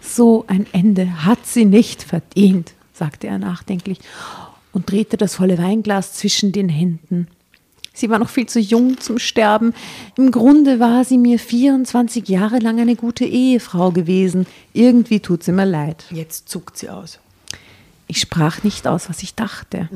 [0.00, 3.98] So ein Ende hat sie nicht verdient, sagte er nachdenklich
[4.72, 7.28] und drehte das volle Weinglas zwischen den Händen.
[7.94, 9.74] Sie war noch viel zu jung zum Sterben.
[10.16, 14.46] Im Grunde war sie mir 24 Jahre lang eine gute Ehefrau gewesen.
[14.72, 16.06] Irgendwie tut sie mir leid.
[16.10, 17.18] Jetzt zuckt sie aus.
[18.06, 19.88] Ich sprach nicht aus, was ich dachte.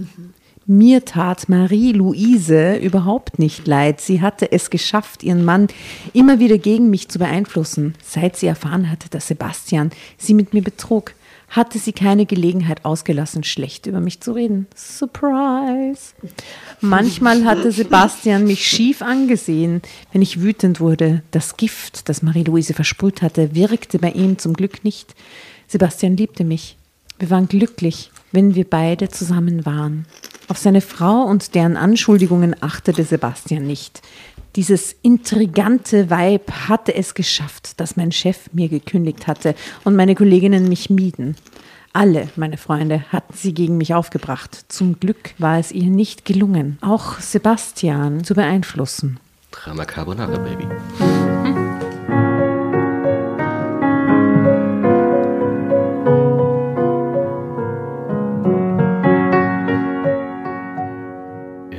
[0.69, 4.01] Mir tat Marie-Louise überhaupt nicht leid.
[4.01, 5.69] Sie hatte es geschafft, ihren Mann
[6.13, 7.95] immer wieder gegen mich zu beeinflussen.
[8.05, 11.15] Seit sie erfahren hatte, dass Sebastian sie mit mir betrug,
[11.49, 14.67] hatte sie keine Gelegenheit ausgelassen, schlecht über mich zu reden.
[14.75, 16.15] Surprise!
[16.81, 21.23] Manchmal hatte Sebastian mich schief angesehen, wenn ich wütend wurde.
[21.31, 25.15] Das Gift, das Marie-Louise versprüht hatte, wirkte bei ihm zum Glück nicht.
[25.69, 26.77] Sebastian liebte mich.
[27.21, 30.07] Wir waren glücklich, wenn wir beide zusammen waren.
[30.49, 34.01] Auf seine Frau und deren Anschuldigungen achtete Sebastian nicht.
[34.55, 39.55] Dieses intrigante Weib hatte es geschafft, dass mein Chef mir gekündigt hatte
[39.85, 41.37] und meine Kolleginnen mich mieden.
[41.93, 44.67] Alle meine Freunde hatten sie gegen mich aufgebracht.
[44.69, 49.19] Zum Glück war es ihr nicht gelungen, auch Sebastian zu beeinflussen.
[49.51, 51.36] Drama Carbonara, Baby.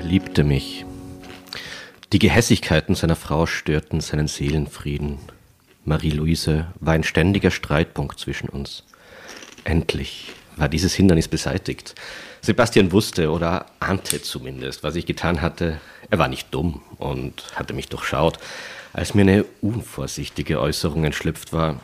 [0.07, 0.85] Liebte mich.
[2.13, 5.19] Die Gehässigkeiten seiner Frau störten seinen Seelenfrieden.
[5.83, 8.83] Marie-Louise war ein ständiger Streitpunkt zwischen uns.
[9.65, 11.93] Endlich war dieses Hindernis beseitigt.
[12.41, 15.81] Sebastian wusste oder ahnte zumindest, was ich getan hatte.
[16.09, 18.39] Er war nicht dumm und hatte mich durchschaut,
[18.93, 21.81] als mir eine unvorsichtige Äußerung entschlüpft war.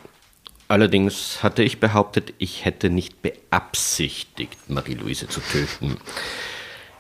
[0.70, 5.98] Allerdings hatte ich behauptet, ich hätte nicht beabsichtigt, Marie-Louise zu töten.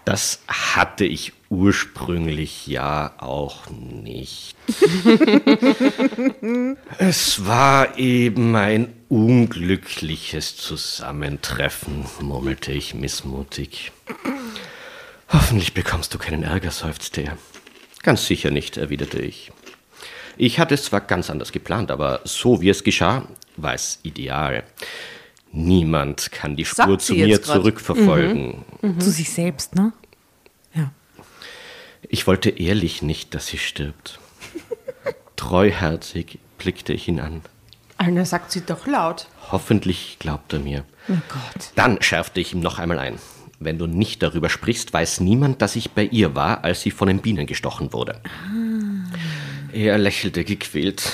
[0.06, 4.56] Das hatte ich ursprünglich ja auch nicht.
[6.98, 13.94] es war eben ein unglückliches Zusammentreffen, murmelte ich missmutig.
[15.30, 17.38] Hoffentlich bekommst du keinen Ärger, seufzte er.
[18.02, 19.52] Ganz sicher nicht, erwiderte ich.
[20.36, 24.63] Ich hatte es zwar ganz anders geplant, aber so wie es geschah, war es ideal.
[25.56, 27.46] Niemand kann die Spur zu mir grad.
[27.46, 28.66] zurückverfolgen.
[28.98, 29.94] Zu sich selbst, ne?
[30.74, 30.92] Ja.
[32.10, 34.20] Ich wollte ehrlich nicht, dass sie stirbt.
[35.36, 37.42] Treuherzig blickte ich ihn an.
[37.98, 39.28] Anna sagt sie doch laut.
[39.52, 40.86] Hoffentlich glaubt er mir.
[41.08, 41.72] Oh Gott.
[41.76, 43.20] Dann schärfte ich ihm noch einmal ein.
[43.60, 47.08] Wenn du nicht darüber sprichst, weiß niemand, dass ich bei ihr war, als sie von
[47.08, 48.20] den Bienen gestochen wurde.
[49.72, 51.12] Er lächelte gequält.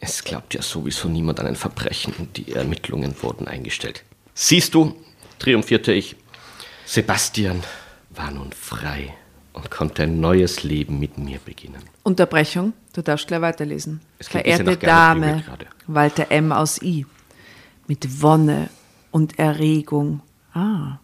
[0.00, 2.28] Es glaubt ja sowieso niemand an ein Verbrechen.
[2.36, 4.04] Die Ermittlungen wurden eingestellt.
[4.34, 4.94] Siehst du,
[5.38, 6.16] triumphierte ich,
[6.86, 7.62] Sebastian
[8.10, 9.14] war nun frei
[9.52, 11.82] und konnte ein neues Leben mit mir beginnen.
[12.04, 14.00] Unterbrechung, du darfst gleich weiterlesen.
[14.20, 15.44] Verehrte Dame.
[15.86, 16.52] Walter M.
[16.52, 17.04] aus I.
[17.86, 18.70] Mit Wonne
[19.10, 20.20] und Erregung.
[20.54, 20.98] Ah,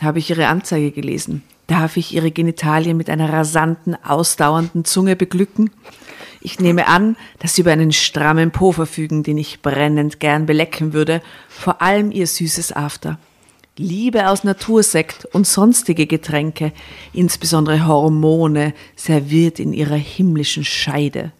[0.00, 1.42] habe ich Ihre Anzeige gelesen.
[1.66, 5.70] Darf ich Ihre Genitalien mit einer rasanten, ausdauernden Zunge beglücken?
[6.50, 10.94] Ich nehme an, dass Sie über einen strammen Po verfügen, den ich brennend gern belecken
[10.94, 13.18] würde, vor allem Ihr süßes After.
[13.76, 16.72] Liebe aus Natursekt und sonstige Getränke,
[17.12, 21.32] insbesondere Hormone, serviert in ihrer himmlischen Scheide.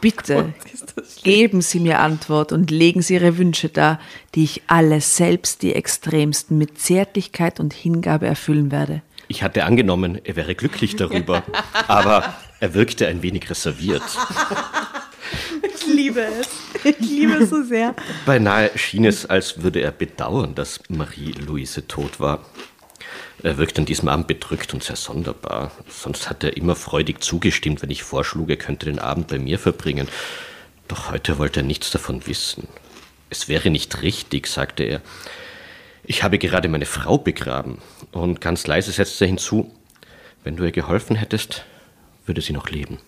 [0.00, 0.54] Bitte,
[1.22, 4.00] geben Sie mir Antwort und legen Sie Ihre Wünsche dar,
[4.34, 9.02] die ich alle selbst die extremsten mit Zärtlichkeit und Hingabe erfüllen werde.
[9.30, 11.42] Ich hatte angenommen, er wäre glücklich darüber,
[11.86, 14.02] aber er wirkte ein wenig reserviert.
[15.62, 16.48] Ich liebe es.
[16.84, 17.94] Ich liebe es so sehr.
[18.24, 22.44] Beinahe schien es, als würde er bedauern, dass Marie-Louise tot war.
[23.42, 25.70] Er wirkte an diesem Abend bedrückt und sehr sonderbar.
[25.88, 29.58] Sonst hat er immer freudig zugestimmt, wenn ich vorschlug, er könnte den Abend bei mir
[29.58, 30.08] verbringen.
[30.88, 32.66] Doch heute wollte er nichts davon wissen.
[33.30, 35.00] Es wäre nicht richtig, sagte er.
[36.04, 37.78] Ich habe gerade meine Frau begraben.
[38.12, 39.70] Und ganz leise setzte er hinzu,
[40.42, 41.64] wenn du ihr geholfen hättest,
[42.28, 42.98] würde sie noch leben.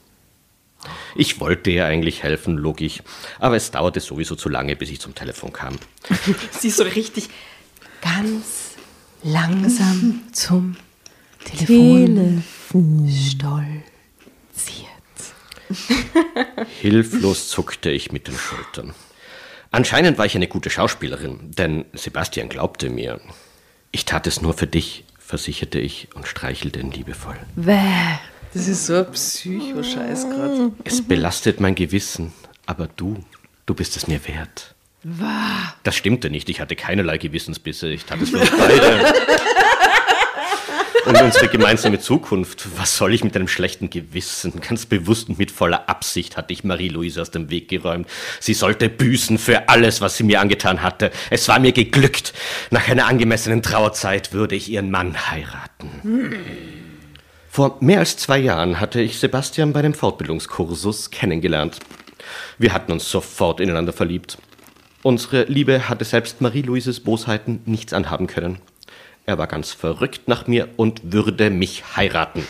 [1.15, 3.03] Ich wollte ihr eigentlich helfen, log ich.
[3.39, 5.77] Aber es dauerte sowieso zu lange, bis ich zum Telefon kam.
[6.59, 7.29] Sie so richtig
[8.01, 8.77] ganz
[9.23, 10.77] langsam zum
[11.45, 12.43] Telefon
[13.09, 13.85] stolziert.
[16.81, 18.95] Hilflos zuckte ich mit den Schultern.
[19.71, 23.21] Anscheinend war ich eine gute Schauspielerin, denn Sebastian glaubte mir.
[23.93, 27.37] Ich tat es nur für dich, versicherte ich und streichelte ihn liebevoll.
[27.55, 28.19] Wäh,
[28.55, 30.73] das ist so ein Psycho-Scheiß gerade.
[30.85, 32.33] Es belastet mein Gewissen,
[32.67, 33.25] aber du,
[33.67, 34.75] du bist es mir wert.
[35.83, 39.15] Das stimmte nicht, ich hatte keinerlei Gewissensbisse, ich tat es für uns beide.
[41.07, 44.61] Und unsere gemeinsame Zukunft, was soll ich mit einem schlechten Gewissen?
[44.61, 48.07] Ganz bewusst und mit voller Absicht hatte ich Marie-Louise aus dem Weg geräumt.
[48.39, 51.11] Sie sollte büßen für alles, was sie mir angetan hatte.
[51.31, 52.35] Es war mir geglückt.
[52.71, 56.35] Nach einer angemessenen Trauerzeit würde ich ihren Mann heiraten.
[57.53, 61.81] Vor mehr als zwei Jahren hatte ich Sebastian bei dem Fortbildungskursus kennengelernt.
[62.59, 64.39] Wir hatten uns sofort ineinander verliebt.
[65.03, 68.61] Unsere Liebe hatte selbst Marie-Louises Bosheiten nichts anhaben können.
[69.27, 72.47] Er war ganz verrückt nach mir und würde mich heiraten.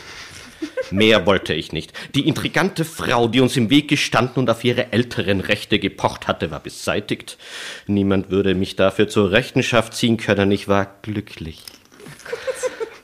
[0.90, 1.94] Mehr wollte ich nicht.
[2.14, 6.50] Die intrigante Frau, die uns im Weg gestanden und auf ihre älteren Rechte gepocht hatte,
[6.50, 7.38] war beseitigt.
[7.86, 10.52] Niemand würde mich dafür zur Rechenschaft ziehen können.
[10.52, 11.62] Ich war glücklich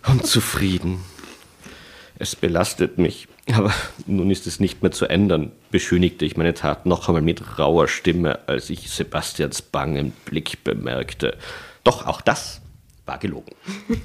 [0.06, 1.00] und zufrieden.
[2.18, 3.72] Es belastet mich, aber
[4.06, 7.88] nun ist es nicht mehr zu ändern, beschönigte ich meine Tat noch einmal mit rauer
[7.88, 11.36] Stimme, als ich Sebastians bangen Blick bemerkte.
[11.84, 12.62] Doch auch das
[13.04, 13.54] war gelogen.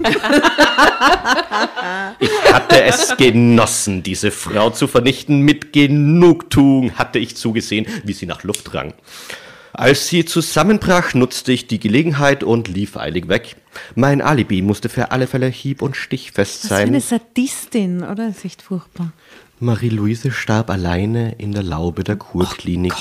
[2.19, 5.41] ich hatte es genossen, diese Frau zu vernichten.
[5.41, 8.93] Mit Genugtuung hatte ich zugesehen, wie sie nach Luft rang.
[9.82, 13.56] Als sie zusammenbrach, nutzte ich die Gelegenheit und lief eilig weg.
[13.96, 17.20] Mein Alibi musste für alle Fälle hieb- und stichfest Was für eine sein.
[17.20, 18.28] Sadistin, oder?
[18.28, 19.12] Das ist echt furchtbar.
[19.60, 22.94] Marie-Louise starb alleine in der Laube der Kurklinik,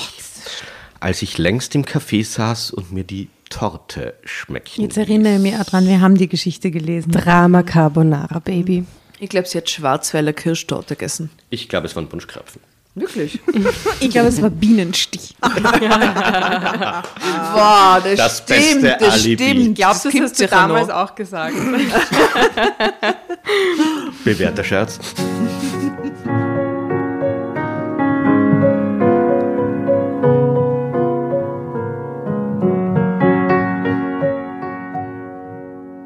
[0.99, 4.83] als ich längst im Café saß und mir die Torte schmeckten.
[4.83, 7.11] Jetzt erinnere ich mich auch dran, wir haben die Geschichte gelesen.
[7.11, 8.85] Drama Carbonara, Baby.
[9.19, 11.29] Ich glaube, sie hat Schwarzwälder Kirschtorte gegessen.
[11.51, 12.59] Ich glaube, es waren Bunschkrapfen.
[12.95, 13.39] Wirklich?
[14.01, 15.35] Ich glaube, es war Bienenstich.
[17.53, 19.49] Wow, das, Das stimmt, beste das Alibi.
[19.49, 19.75] stimmt.
[19.75, 20.95] Glaubst du, das hast du damals noch.
[20.95, 21.53] auch gesagt?
[24.23, 24.99] Bewährter Scherz.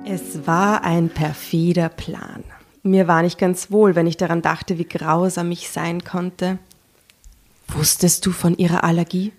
[0.05, 2.43] Es war ein perfider Plan.
[2.83, 6.59] Mir war nicht ganz wohl, wenn ich daran dachte, wie grausam ich sein konnte.
[7.67, 9.31] Wusstest du von ihrer Allergie?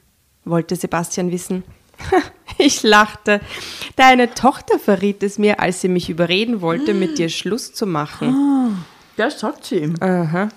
[0.45, 1.65] wollte Sebastian wissen.
[2.59, 3.43] Ich lachte.
[3.97, 8.83] Deine Tochter verriet es mir, als sie mich überreden wollte, mit dir Schluss zu machen.
[9.19, 9.95] Das sagt sie ihm.
[10.01, 10.49] Aha.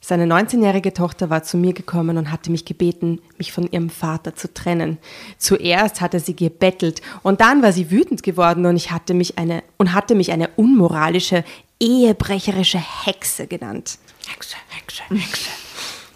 [0.00, 4.34] Seine 19-jährige Tochter war zu mir gekommen und hatte mich gebeten, mich von ihrem Vater
[4.34, 4.98] zu trennen.
[5.38, 9.62] Zuerst hatte sie gebettelt und dann war sie wütend geworden und ich hatte mich eine
[9.76, 11.44] und hatte mich eine unmoralische,
[11.78, 13.98] ehebrecherische Hexe genannt.
[14.26, 15.50] Hexe, Hexe, Hexe.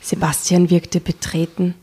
[0.09, 1.75] Sebastian wirkte betreten.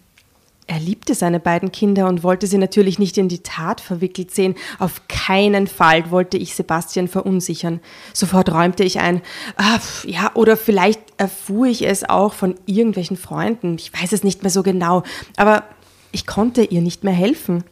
[0.65, 4.55] Er liebte seine beiden Kinder und wollte sie natürlich nicht in die Tat verwickelt sehen.
[4.79, 7.81] Auf keinen Fall wollte ich Sebastian verunsichern.
[8.13, 9.21] Sofort räumte ich ein,
[9.57, 13.75] ah, ja, oder vielleicht erfuhr ich es auch von irgendwelchen Freunden.
[13.77, 15.03] Ich weiß es nicht mehr so genau,
[15.37, 15.63] aber
[16.11, 17.63] ich konnte ihr nicht mehr helfen.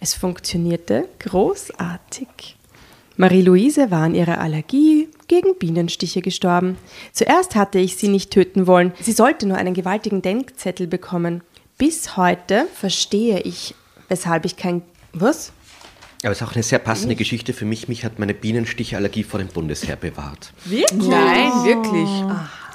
[0.00, 2.56] Es funktionierte großartig.
[3.16, 6.76] Marie-Louise war an ihrer Allergie gegen Bienenstiche gestorben.
[7.12, 8.92] Zuerst hatte ich sie nicht töten wollen.
[9.00, 11.42] Sie sollte nur einen gewaltigen Denkzettel bekommen.
[11.78, 13.74] Bis heute verstehe ich,
[14.10, 14.82] weshalb ich kein.
[15.14, 15.52] Was?
[16.22, 17.88] Aber es ist auch eine sehr passende Geschichte für mich.
[17.88, 20.52] Mich hat meine Bienenstichallergie vor dem Bundesheer bewahrt.
[20.66, 22.10] Nein, wirklich.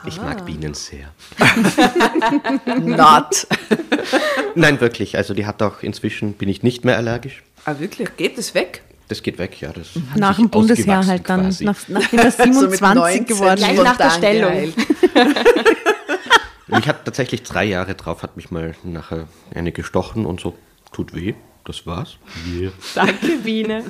[0.07, 1.13] Ich mag Bienen sehr.
[2.75, 3.47] Not.
[4.55, 5.15] Nein, wirklich.
[5.15, 7.43] Also die hat auch inzwischen, bin ich nicht mehr allergisch.
[7.65, 8.17] Ah, wirklich?
[8.17, 8.81] Geht das weg?
[9.07, 9.71] Das geht weg, ja.
[9.71, 11.63] Das hat Nach dem Bundesheer halt dann, quasi.
[11.65, 13.83] nach, nachdem er 27 geworden Gleich ist.
[13.83, 14.73] nach der Stellung.
[16.67, 20.55] Mich hat tatsächlich drei Jahre drauf, hat mich mal nachher eine gestochen und so,
[20.91, 21.33] tut weh.
[21.63, 22.17] Das war's.
[22.95, 23.83] Danke, Biene.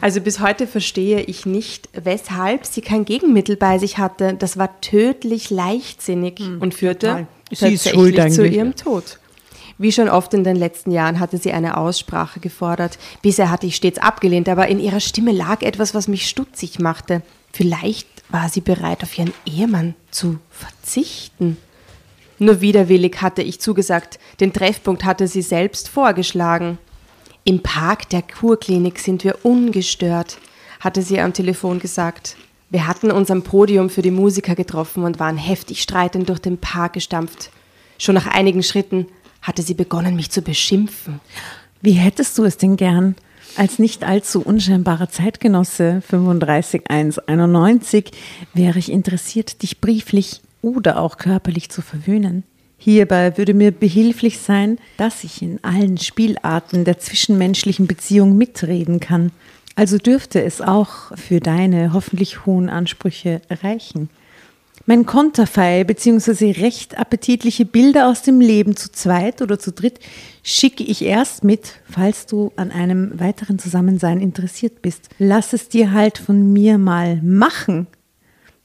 [0.00, 4.34] Also bis heute verstehe ich nicht, weshalb sie kein Gegenmittel bei sich hatte.
[4.34, 7.26] Das war tödlich leichtsinnig und führte total.
[7.50, 9.18] Sie ist tatsächlich schuld zu ihrem Tod.
[9.78, 12.98] Wie schon oft in den letzten Jahren hatte sie eine Aussprache gefordert.
[13.20, 17.22] Bisher hatte ich stets abgelehnt, aber in ihrer Stimme lag etwas, was mich stutzig machte.
[17.52, 21.58] Vielleicht war sie bereit, auf ihren Ehemann zu verzichten.
[22.38, 24.18] Nur widerwillig hatte ich zugesagt.
[24.40, 26.78] Den Treffpunkt hatte sie selbst vorgeschlagen.
[27.44, 30.38] Im Park der Kurklinik sind wir ungestört,
[30.80, 32.36] hatte sie am Telefon gesagt.
[32.70, 36.58] Wir hatten uns am Podium für die Musiker getroffen und waren heftig streitend durch den
[36.58, 37.50] Park gestampft.
[37.98, 39.06] Schon nach einigen Schritten
[39.46, 41.20] hatte sie begonnen, mich zu beschimpfen.
[41.80, 43.14] Wie hättest du es denn gern?
[43.56, 48.10] Als nicht allzu unscheinbarer Zeitgenosse 35191
[48.52, 52.42] wäre ich interessiert, dich brieflich oder auch körperlich zu verwöhnen.
[52.76, 59.30] Hierbei würde mir behilflich sein, dass ich in allen Spielarten der zwischenmenschlichen Beziehung mitreden kann.
[59.76, 64.10] Also dürfte es auch für deine hoffentlich hohen Ansprüche reichen.
[64.88, 66.52] Mein Konterfei bzw.
[66.52, 69.98] recht appetitliche Bilder aus dem Leben zu zweit oder zu dritt
[70.44, 75.08] schicke ich erst mit, falls du an einem weiteren Zusammensein interessiert bist.
[75.18, 77.88] Lass es dir halt von mir mal machen.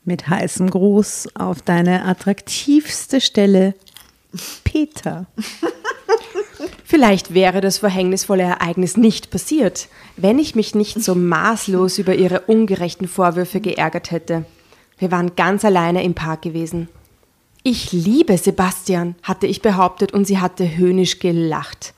[0.05, 3.73] Mit heißem Gruß auf deine attraktivste Stelle,
[4.63, 5.25] Peter.
[6.83, 12.41] Vielleicht wäre das verhängnisvolle Ereignis nicht passiert, wenn ich mich nicht so maßlos über ihre
[12.41, 14.45] ungerechten Vorwürfe geärgert hätte.
[15.01, 16.87] Wir waren ganz alleine im Park gewesen.
[17.63, 21.95] Ich liebe Sebastian, hatte ich behauptet und sie hatte höhnisch gelacht.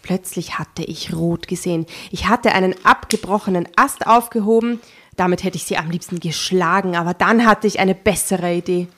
[0.00, 1.84] Plötzlich hatte ich rot gesehen.
[2.10, 4.80] Ich hatte einen abgebrochenen Ast aufgehoben.
[5.16, 8.88] Damit hätte ich sie am liebsten geschlagen, aber dann hatte ich eine bessere Idee.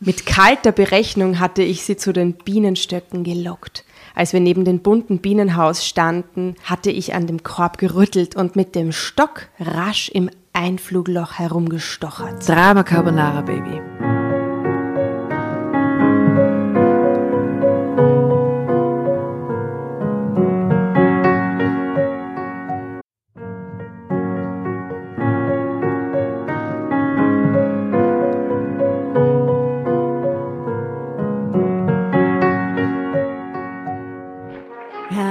[0.00, 3.84] Mit kalter Berechnung hatte ich sie zu den Bienenstöcken gelockt.
[4.14, 8.74] Als wir neben dem bunten Bienenhaus standen, hatte ich an dem Korb gerüttelt und mit
[8.74, 12.48] dem Stock rasch im Einflugloch herumgestochert.
[12.48, 13.80] Drama Carbonara, Baby.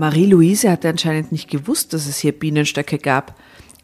[0.00, 3.36] Marie-Louise hatte anscheinend nicht gewusst, dass es hier Bienenstöcke gab.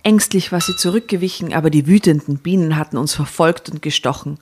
[0.03, 4.39] Ängstlich war sie zurückgewichen, aber die wütenden Bienen hatten uns verfolgt und gestochen.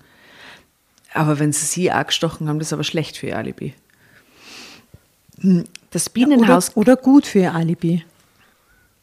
[1.13, 3.75] Aber wenn sie sie auch gestochen haben, das ist aber schlecht für ihr Alibi.
[5.41, 6.77] Hm, Das Bienenhaus.
[6.77, 8.05] Oder, oder gut für ihr Alibi.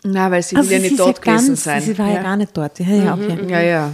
[0.04, 1.82] na, weil sie Also will ja nicht dort gewesen sein.
[1.82, 2.80] Sie war ja, gar nicht dort.
[2.80, 3.38] Ja, ja, okay.
[3.50, 3.94] Ja, ja.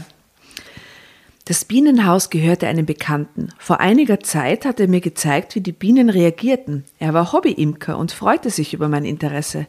[1.48, 3.50] Das Bienenhaus gehörte einem Bekannten.
[3.58, 6.84] Vor einiger Zeit hat er mir gezeigt, wie die Bienen reagierten.
[7.00, 9.66] Er war Hobbyimker und freute sich über mein Interesse.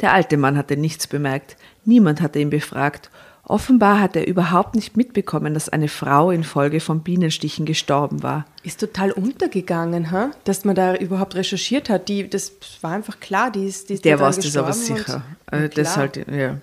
[0.00, 1.56] Der alte Mann hatte nichts bemerkt.
[1.84, 3.10] Niemand hatte ihn befragt.
[3.44, 8.44] Offenbar hat er überhaupt nicht mitbekommen, dass eine Frau infolge von Bienenstichen gestorben war.
[8.64, 10.32] Ist total untergegangen, ha?
[10.42, 12.08] dass man da überhaupt recherchiert hat.
[12.08, 15.22] Die, das war einfach klar, die ist, die ist Der war es aber sicher.
[15.52, 16.56] und- Äh, das halt, ja.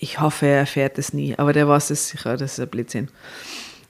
[0.00, 3.08] Ich hoffe, er erfährt es nie, aber der war es sicher, das ist ein Blödsinn.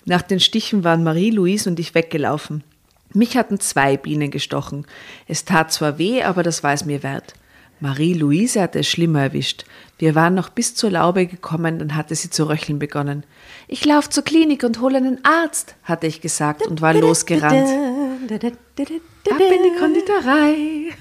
[0.09, 2.65] Nach den Stichen waren Marie-Louise und ich weggelaufen.
[3.13, 4.87] Mich hatten zwei Bienen gestochen.
[5.27, 7.35] Es tat zwar weh, aber das war es mir wert.
[7.81, 9.67] Marie-Louise hatte es schlimmer erwischt.
[9.99, 13.25] Wir waren noch bis zur Laube gekommen, dann hatte sie zu röcheln begonnen.
[13.67, 17.69] Ich lauf zur Klinik und hole einen Arzt, hatte ich gesagt und war losgerannt.
[17.69, 20.95] Ab in die Konditorei.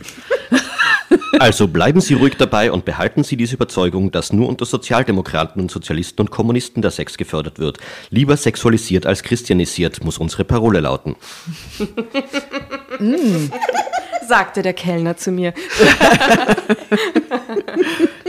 [1.40, 5.72] Also bleiben Sie ruhig dabei und behalten Sie diese Überzeugung, dass nur unter Sozialdemokraten und
[5.72, 7.78] Sozialisten und Kommunisten der Sex gefördert wird.
[8.10, 11.16] Lieber sexualisiert als christianisiert, muss unsere Parole lauten.
[14.28, 15.54] sagte der Kellner zu mir.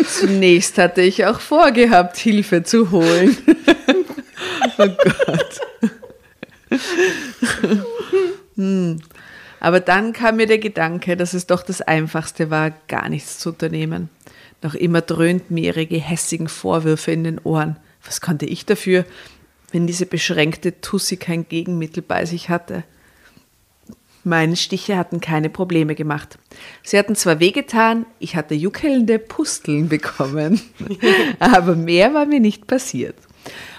[0.06, 3.36] Zunächst hatte ich auch vorgehabt, Hilfe zu holen.
[4.78, 5.60] oh Gott.
[8.56, 9.00] hm.
[9.60, 13.50] Aber dann kam mir der Gedanke, dass es doch das Einfachste war, gar nichts zu
[13.50, 14.08] unternehmen.
[14.62, 17.76] Noch immer dröhnten mir ihre gehässigen Vorwürfe in den Ohren.
[18.04, 19.04] Was konnte ich dafür,
[19.72, 22.84] wenn diese beschränkte Tussi kein Gegenmittel bei sich hatte?
[24.24, 26.38] Meine Stiche hatten keine Probleme gemacht.
[26.82, 30.60] Sie hatten zwar wehgetan, ich hatte juckelnde Pusteln bekommen,
[31.38, 33.14] aber mehr war mir nicht passiert.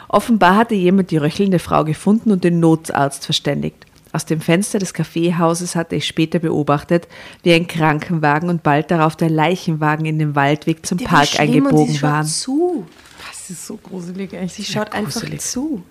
[0.08, 3.86] Offenbar hatte jemand die röchelnde Frau gefunden und den Notarzt verständigt.
[4.12, 7.08] Aus dem Fenster des Kaffeehauses hatte ich später beobachtet,
[7.44, 11.34] wie ein Krankenwagen und bald darauf der Leichenwagen in den Waldweg zum Der war Park
[11.34, 12.24] und eingebogen sie waren.
[12.26, 12.88] schaut zu.
[13.30, 14.56] Das ist so gruselig, echt.
[14.56, 15.42] Sie schaut einfach gruselig.
[15.42, 15.84] zu.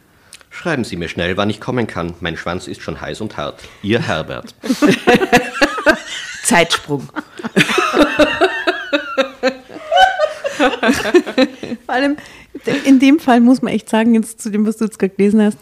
[0.50, 2.14] Schreiben Sie mir schnell, wann ich kommen kann.
[2.20, 3.62] Mein Schwanz ist schon heiß und hart.
[3.82, 4.54] Ihr Herbert.
[6.42, 7.06] Zeitsprung.
[11.86, 12.16] Vor allem,
[12.84, 15.42] in dem Fall muss man echt sagen, jetzt zu dem, was du jetzt gerade gelesen
[15.42, 15.58] hast,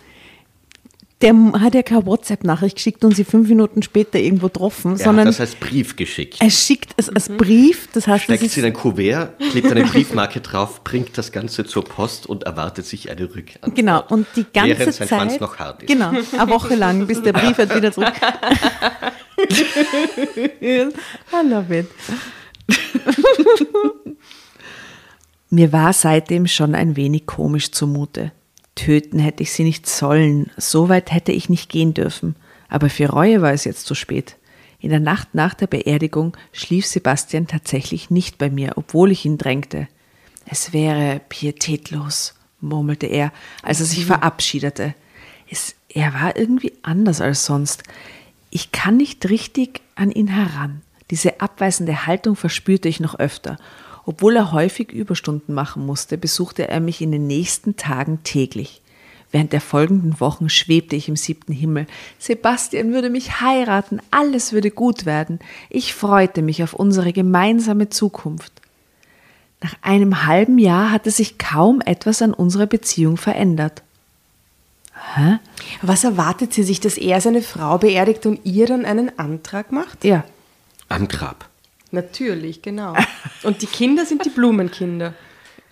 [1.22, 5.24] der hat ja keine WhatsApp-Nachricht geschickt und sie fünf Minuten später irgendwo getroffen, Ja, sondern
[5.26, 6.36] das heißt Brief geschickt.
[6.40, 10.42] er schickt es als Brief, das heißt, Steckt sie in ein Kuvert, klebt eine Briefmarke
[10.42, 13.74] drauf, bringt das Ganze zur Post und erwartet sich eine Rückantwort.
[13.74, 15.88] genau, und die ganze Während sein Zeit, Schwanz noch hart ist.
[15.88, 18.12] genau, eine Woche lang, bis der Brief halt wieder zurück.
[20.60, 20.90] I
[21.48, 21.86] love it.
[25.50, 28.32] Mir war seitdem schon ein wenig komisch zumute.
[28.76, 32.36] Töten hätte ich sie nicht sollen, so weit hätte ich nicht gehen dürfen.
[32.68, 34.36] Aber für Reue war es jetzt zu spät.
[34.78, 39.38] In der Nacht nach der Beerdigung schlief Sebastian tatsächlich nicht bei mir, obwohl ich ihn
[39.38, 39.88] drängte.
[40.44, 44.94] Es wäre pietätlos, murmelte er, als er sich verabschiedete.
[45.50, 47.82] Es, er war irgendwie anders als sonst.
[48.50, 50.82] Ich kann nicht richtig an ihn heran.
[51.10, 53.58] Diese abweisende Haltung verspürte ich noch öfter.
[54.06, 58.80] Obwohl er häufig Überstunden machen musste, besuchte er mich in den nächsten Tagen täglich.
[59.32, 61.86] Während der folgenden Wochen schwebte ich im siebten Himmel.
[62.18, 65.40] Sebastian würde mich heiraten, alles würde gut werden.
[65.68, 68.52] Ich freute mich auf unsere gemeinsame Zukunft.
[69.60, 73.82] Nach einem halben Jahr hatte sich kaum etwas an unserer Beziehung verändert.
[75.16, 75.38] Hä?
[75.82, 80.04] Was erwartet sie sich, dass er seine Frau beerdigt und ihr dann einen Antrag macht?
[80.04, 80.24] Ja,
[80.88, 81.48] Am Grab.
[81.90, 82.94] Natürlich, genau.
[83.42, 85.14] Und die Kinder sind die Blumenkinder.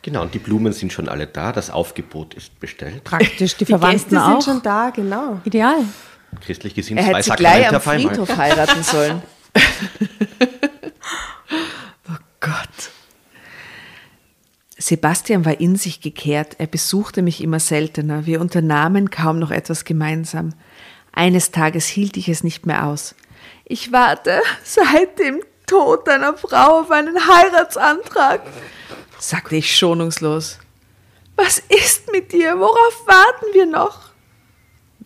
[0.03, 1.51] Genau, und die Blumen sind schon alle da.
[1.53, 3.05] Das Aufgebot ist bestellt.
[3.05, 4.41] Praktisch, die, Die Verwandten Gäste auch.
[4.41, 5.41] sind schon da, genau.
[5.45, 5.79] Ideal.
[6.41, 7.99] Christlich gesehen Er zwei hätte sie gleich am einmal.
[7.99, 9.23] Friedhof heiraten sollen.
[12.09, 12.91] oh Gott.
[14.77, 16.57] Sebastian war in sich gekehrt.
[16.59, 18.27] Er besuchte mich immer seltener.
[18.27, 20.53] Wir unternahmen kaum noch etwas gemeinsam.
[21.13, 23.15] Eines Tages hielt ich es nicht mehr aus.
[23.65, 28.43] Ich warte seit dem Tod deiner Frau auf einen Heiratsantrag,
[29.19, 30.59] sagte ich schonungslos.
[31.37, 32.59] Was ist mit dir?
[32.59, 34.11] Worauf warten wir noch?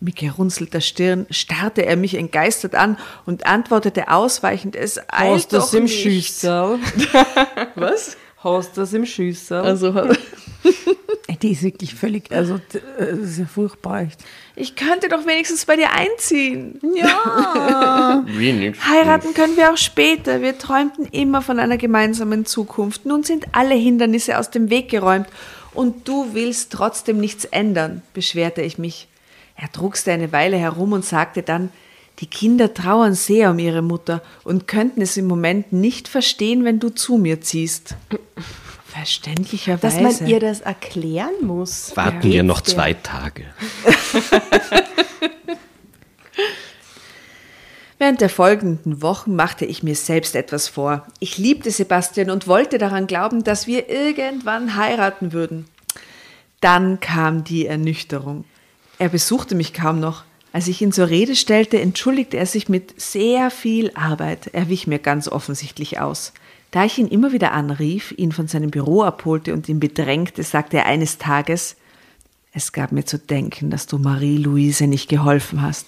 [0.01, 6.01] Mit gerunzelter Stirn starrte er mich entgeistert an und antwortete ausweichend, es eilt doch nicht.
[6.01, 6.79] Schüssel?
[7.75, 8.15] Was?
[8.37, 9.59] Hast du das im Schüssel?
[9.59, 9.93] Also,
[11.41, 12.59] Die ist wirklich völlig, also äh,
[13.11, 14.01] das ist ja furchtbar.
[14.01, 14.19] echt.
[14.55, 16.79] ich könnte doch wenigstens bei dir einziehen.
[16.95, 18.23] Ja.
[18.27, 18.85] Wie nicht?
[18.85, 20.41] Heiraten können wir auch später.
[20.41, 23.05] Wir träumten immer von einer gemeinsamen Zukunft.
[23.05, 25.27] Nun sind alle Hindernisse aus dem Weg geräumt
[25.73, 29.07] und du willst trotzdem nichts ändern, beschwerte ich mich.
[29.55, 31.69] Er druckste eine Weile herum und sagte dann,
[32.19, 36.79] die Kinder trauern sehr um ihre Mutter und könnten es im Moment nicht verstehen, wenn
[36.79, 37.95] du zu mir ziehst.
[38.91, 40.01] Verständlicherweise.
[40.01, 41.95] Dass man ihr das erklären muss.
[41.95, 43.45] Warten wir noch zwei Tage.
[47.99, 51.05] Während der folgenden Wochen machte ich mir selbst etwas vor.
[51.19, 55.65] Ich liebte Sebastian und wollte daran glauben, dass wir irgendwann heiraten würden.
[56.61, 58.45] Dann kam die Ernüchterung.
[58.99, 60.23] Er besuchte mich kaum noch.
[60.53, 64.47] Als ich ihn zur Rede stellte, entschuldigte er sich mit sehr viel Arbeit.
[64.53, 66.33] Er wich mir ganz offensichtlich aus.
[66.71, 70.77] Da ich ihn immer wieder anrief, ihn von seinem Büro abholte und ihn bedrängte, sagte
[70.77, 71.75] er eines Tages,
[72.53, 75.87] es gab mir zu denken, dass du Marie-Louise nicht geholfen hast.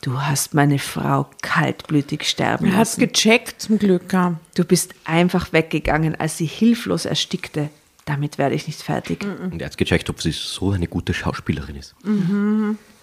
[0.00, 3.00] Du hast meine Frau kaltblütig sterben Er hat's lassen.
[3.12, 4.12] gecheckt, zum Glück.
[4.12, 4.38] Ja.
[4.54, 7.68] Du bist einfach weggegangen, als sie hilflos erstickte.
[8.04, 9.24] Damit werde ich nicht fertig.
[9.24, 11.94] Und er hat gecheckt, ob sie so eine gute Schauspielerin ist.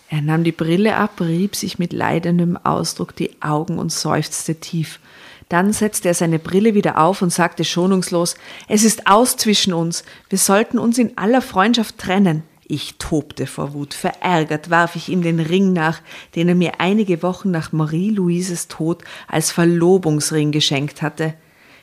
[0.09, 4.99] Er nahm die Brille ab, rieb sich mit leidendem Ausdruck die Augen und seufzte tief.
[5.49, 8.35] Dann setzte er seine Brille wieder auf und sagte schonungslos,
[8.67, 12.43] es ist aus zwischen uns, wir sollten uns in aller Freundschaft trennen.
[12.67, 16.01] Ich tobte vor Wut, verärgert warf ich ihm den Ring nach,
[16.33, 21.35] den er mir einige Wochen nach Marie-Louises Tod als Verlobungsring geschenkt hatte.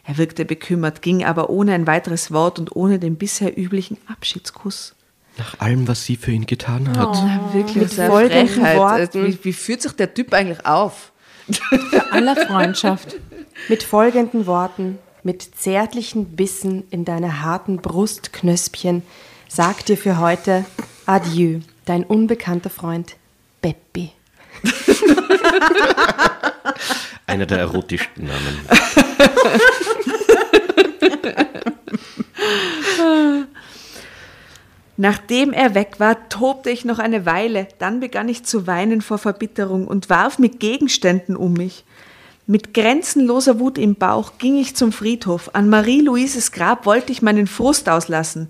[0.04, 4.96] Er wirkte bekümmert, ging aber ohne ein weiteres Wort und ohne den bisher üblichen Abschiedskuss.
[5.38, 7.54] Nach allem, was sie für ihn getan hat.
[7.54, 8.76] Wirklich, Mit das ist eine folgenden Frechheit.
[8.76, 9.26] Worten.
[9.26, 11.12] Wie, wie führt sich der Typ eigentlich auf?
[11.92, 13.16] Bei aller Freundschaft.
[13.68, 19.02] Mit folgenden Worten, mit zärtlichen Bissen in deine harten Brustknöspchen,
[19.48, 20.64] sagt dir für heute
[21.06, 23.16] Adieu, dein unbekannter Freund
[23.60, 24.10] Beppi.
[27.26, 28.60] Einer der erotischsten Namen.
[34.96, 37.66] Nachdem er weg war, tobte ich noch eine Weile.
[37.78, 41.84] Dann begann ich zu weinen vor Verbitterung und warf mit Gegenständen um mich.
[42.46, 45.50] Mit grenzenloser Wut im Bauch ging ich zum Friedhof.
[45.54, 48.48] An Marie-Louises Grab wollte ich meinen Frust auslassen.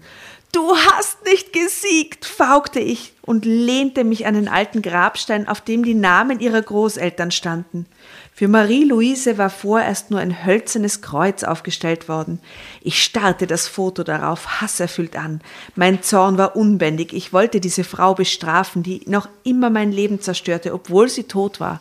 [0.51, 5.83] Du hast nicht gesiegt, faugte ich und lehnte mich an den alten Grabstein, auf dem
[5.83, 7.87] die Namen ihrer Großeltern standen.
[8.35, 12.39] Für Marie-Louise war vorerst nur ein hölzernes Kreuz aufgestellt worden.
[12.83, 15.43] Ich starrte das Foto darauf hasserfüllt an.
[15.75, 17.13] Mein Zorn war unbändig.
[17.13, 21.81] Ich wollte diese Frau bestrafen, die noch immer mein Leben zerstörte, obwohl sie tot war.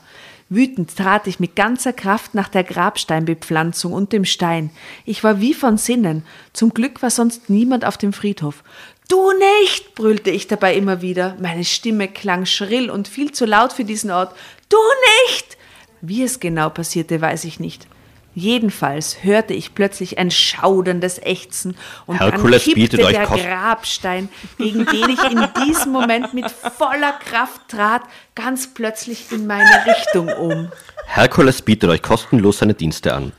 [0.51, 4.69] Wütend trat ich mit ganzer Kraft nach der Grabsteinbepflanzung und dem Stein.
[5.05, 6.25] Ich war wie von Sinnen.
[6.51, 8.61] Zum Glück war sonst niemand auf dem Friedhof.
[9.07, 9.31] Du
[9.61, 11.37] nicht, brüllte ich dabei immer wieder.
[11.39, 14.35] Meine Stimme klang schrill und viel zu laut für diesen Ort.
[14.67, 14.77] Du
[15.25, 15.57] nicht!
[16.01, 17.87] Wie es genau passierte, weiß ich nicht.
[18.33, 21.75] Jedenfalls hörte ich plötzlich ein schauderndes Ächzen
[22.05, 27.67] und Herkules dann kippte der Grabstein, gegen den ich in diesem Moment mit voller Kraft
[27.67, 28.03] trat,
[28.33, 30.71] ganz plötzlich in meine Richtung um.
[31.07, 33.33] Herkules bietet euch kostenlos seine Dienste an.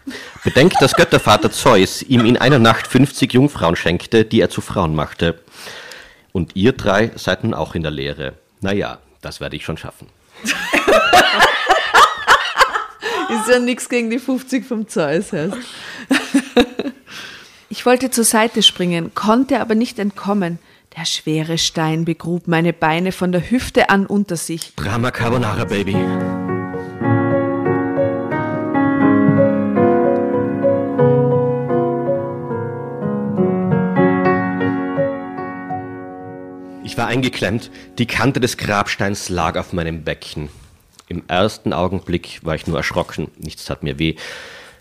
[0.45, 4.95] Bedenkt, dass Göttervater Zeus ihm in einer Nacht 50 Jungfrauen schenkte, die er zu Frauen
[4.95, 5.40] machte.
[6.32, 8.34] Und ihr drei seid nun auch in der Lehre.
[8.61, 10.09] Naja, das werde ich schon schaffen.
[13.43, 15.57] Ist ja nichts gegen die 50 vom Zeus heißt.
[17.68, 20.61] Ich wollte zur Seite springen, konnte aber nicht entkommen.
[20.97, 24.76] Der schwere Stein begrub meine Beine von der Hüfte an unter sich.
[24.76, 25.97] Drama Carbonara, Baby.
[36.84, 40.49] Ich war eingeklemmt, die Kante des Grabsteins lag auf meinem Becken.
[41.12, 44.14] Im ersten Augenblick war ich nur erschrocken, nichts tat mir weh.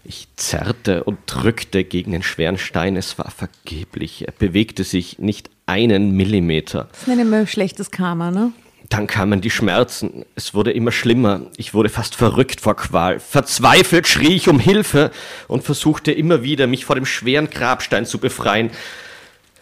[0.06, 2.96] Ich zerrte und drückte gegen den schweren Stein.
[2.96, 4.26] Es war vergeblich.
[4.26, 6.88] Er bewegte sich nicht einen Millimeter.
[6.92, 8.54] Das ist immer schlechtes Karma, ne?
[8.88, 10.26] Dann kamen die Schmerzen.
[10.36, 11.42] Es wurde immer schlimmer.
[11.58, 13.20] Ich wurde fast verrückt vor Qual.
[13.20, 15.12] Verzweifelt schrie ich um Hilfe
[15.50, 18.72] und versuchte immer wieder, mich vor dem schweren Grabstein zu befreien.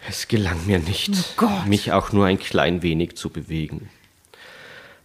[0.08, 1.34] Es gelang mir nicht,
[1.66, 3.90] mich auch nur ein klein wenig zu bewegen.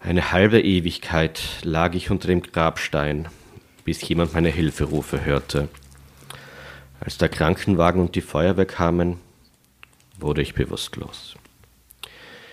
[0.06, 3.28] Eine halbe Ewigkeit lag ich unter dem Grabstein,
[3.86, 5.68] bis jemand meine Hilferufe hörte.
[7.00, 9.18] Als der Krankenwagen und die Feuerwehr kamen,
[10.20, 11.38] wurde ich bewusstlos.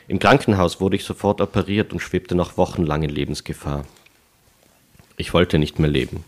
[0.09, 3.85] Im Krankenhaus wurde ich sofort operiert und schwebte noch wochenlang in Lebensgefahr.
[5.19, 6.25] Ich wollte nicht mehr leben.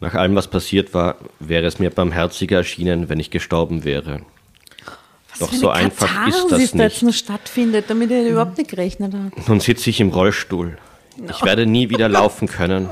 [0.00, 4.22] Nach allem, was passiert war, wäre es mir barmherziger erschienen, wenn ich gestorben wäre.
[5.38, 7.02] Doch so einfach ist das da jetzt nicht.
[7.02, 9.48] noch stattfindet, damit er überhaupt nicht gerechnet hat.
[9.48, 10.78] Nun sitze ich im Rollstuhl.
[11.30, 12.88] Ich werde nie wieder laufen können.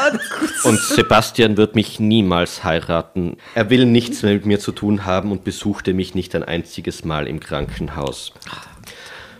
[0.64, 3.36] Und Sebastian wird mich niemals heiraten.
[3.54, 7.04] Er will nichts mehr mit mir zu tun haben und besuchte mich nicht ein einziges
[7.04, 8.32] Mal im Krankenhaus.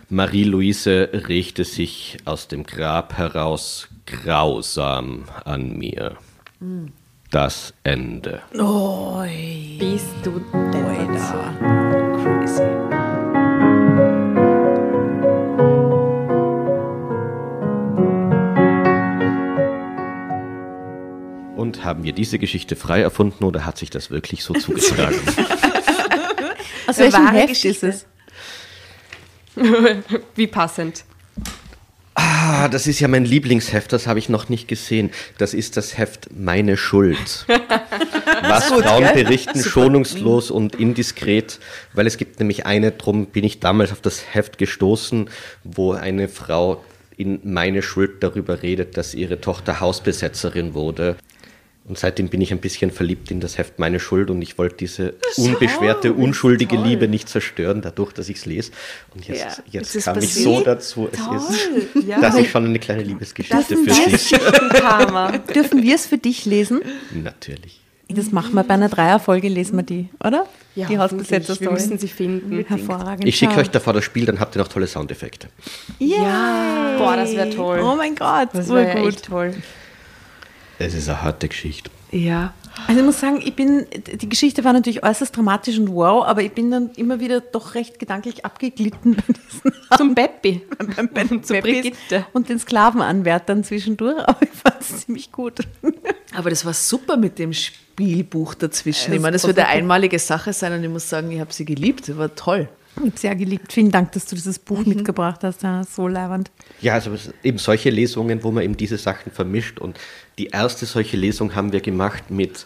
[0.09, 6.15] Marie-Louise rächte sich aus dem Grab heraus grausam an mir.
[7.31, 8.41] Das Ende.
[8.51, 10.39] Bist du
[10.71, 11.88] deppert.
[12.49, 12.63] Crazy.
[21.55, 25.19] Und haben wir diese Geschichte frei erfunden oder hat sich das wirklich so zugetragen?
[26.87, 28.05] Aus welchem Heft ist es?
[30.35, 31.03] Wie passend.
[32.51, 35.11] Ah, das ist ja mein Lieblingsheft, das habe ich noch nicht gesehen.
[35.37, 37.45] Das ist das Heft Meine Schuld.
[38.41, 41.59] Was Frauen berichten, schonungslos und indiskret,
[41.93, 45.29] weil es gibt nämlich eine, drum bin ich damals auf das Heft gestoßen,
[45.63, 46.83] wo eine Frau
[47.17, 51.17] in Meine Schuld darüber redet, dass ihre Tochter Hausbesetzerin wurde.
[51.89, 54.77] Und seitdem bin ich ein bisschen verliebt in das Heft Meine Schuld und ich wollte
[54.77, 58.71] diese unbeschwerte, unschuldige Liebe nicht zerstören, dadurch, dass ich es lese.
[59.15, 61.09] Und jetzt, Ja, jetzt ist kam ich so dazu.
[61.11, 61.19] Es
[61.49, 64.31] ist, dass ich schon eine kleine Liebesgeschichte für dich.
[64.79, 65.39] Karma.
[65.39, 66.81] Dürfen wir es für dich lesen?
[67.11, 67.81] Natürlich.
[68.07, 70.45] Das machen wir bei einer Dreierfolge, lesen wir die, oder?
[70.75, 71.59] Ja, die Hausbesetzer.
[71.59, 72.65] Wir müssen sie finden.
[72.67, 73.27] Hervorragend.
[73.27, 75.47] Ich schicke euch davor das Spiel, dann habt ihr noch tolle Soundeffekte.
[75.97, 76.97] Ja.
[76.99, 77.79] Boah, das wäre toll.
[77.83, 79.55] Oh mein Gott, Das das wäre ja echt toll.
[80.79, 81.91] Es ist eine harte Geschichte.
[82.11, 82.53] Ja.
[82.87, 86.41] Also ich muss sagen, ich bin, die Geschichte war natürlich äußerst dramatisch und wow, aber
[86.41, 89.17] ich bin dann immer wieder doch recht gedanklich abgeglitten
[89.97, 90.61] Zum Beppi.
[90.95, 92.25] beim, beim Zu Peppis Brigitte.
[92.31, 95.59] und den Sklavenanwärtern zwischendurch, aber ich fand es ziemlich gut.
[96.33, 99.07] Aber das war super mit dem Spielbuch dazwischen.
[99.07, 101.51] Das Ich meine, das wird eine einmalige Sache sein und ich muss sagen, ich habe
[101.51, 102.07] sie geliebt.
[102.07, 102.69] Das war toll.
[103.01, 103.71] Ich habe sehr geliebt.
[103.71, 105.63] Vielen Dank, dass du dieses Buch mitgebracht hast.
[105.63, 106.51] Ja, so leibend.
[106.81, 107.11] Ja, also
[107.43, 109.79] eben solche Lesungen, wo man eben diese Sachen vermischt.
[109.79, 109.97] Und
[110.37, 112.65] die erste solche Lesung haben wir gemacht mit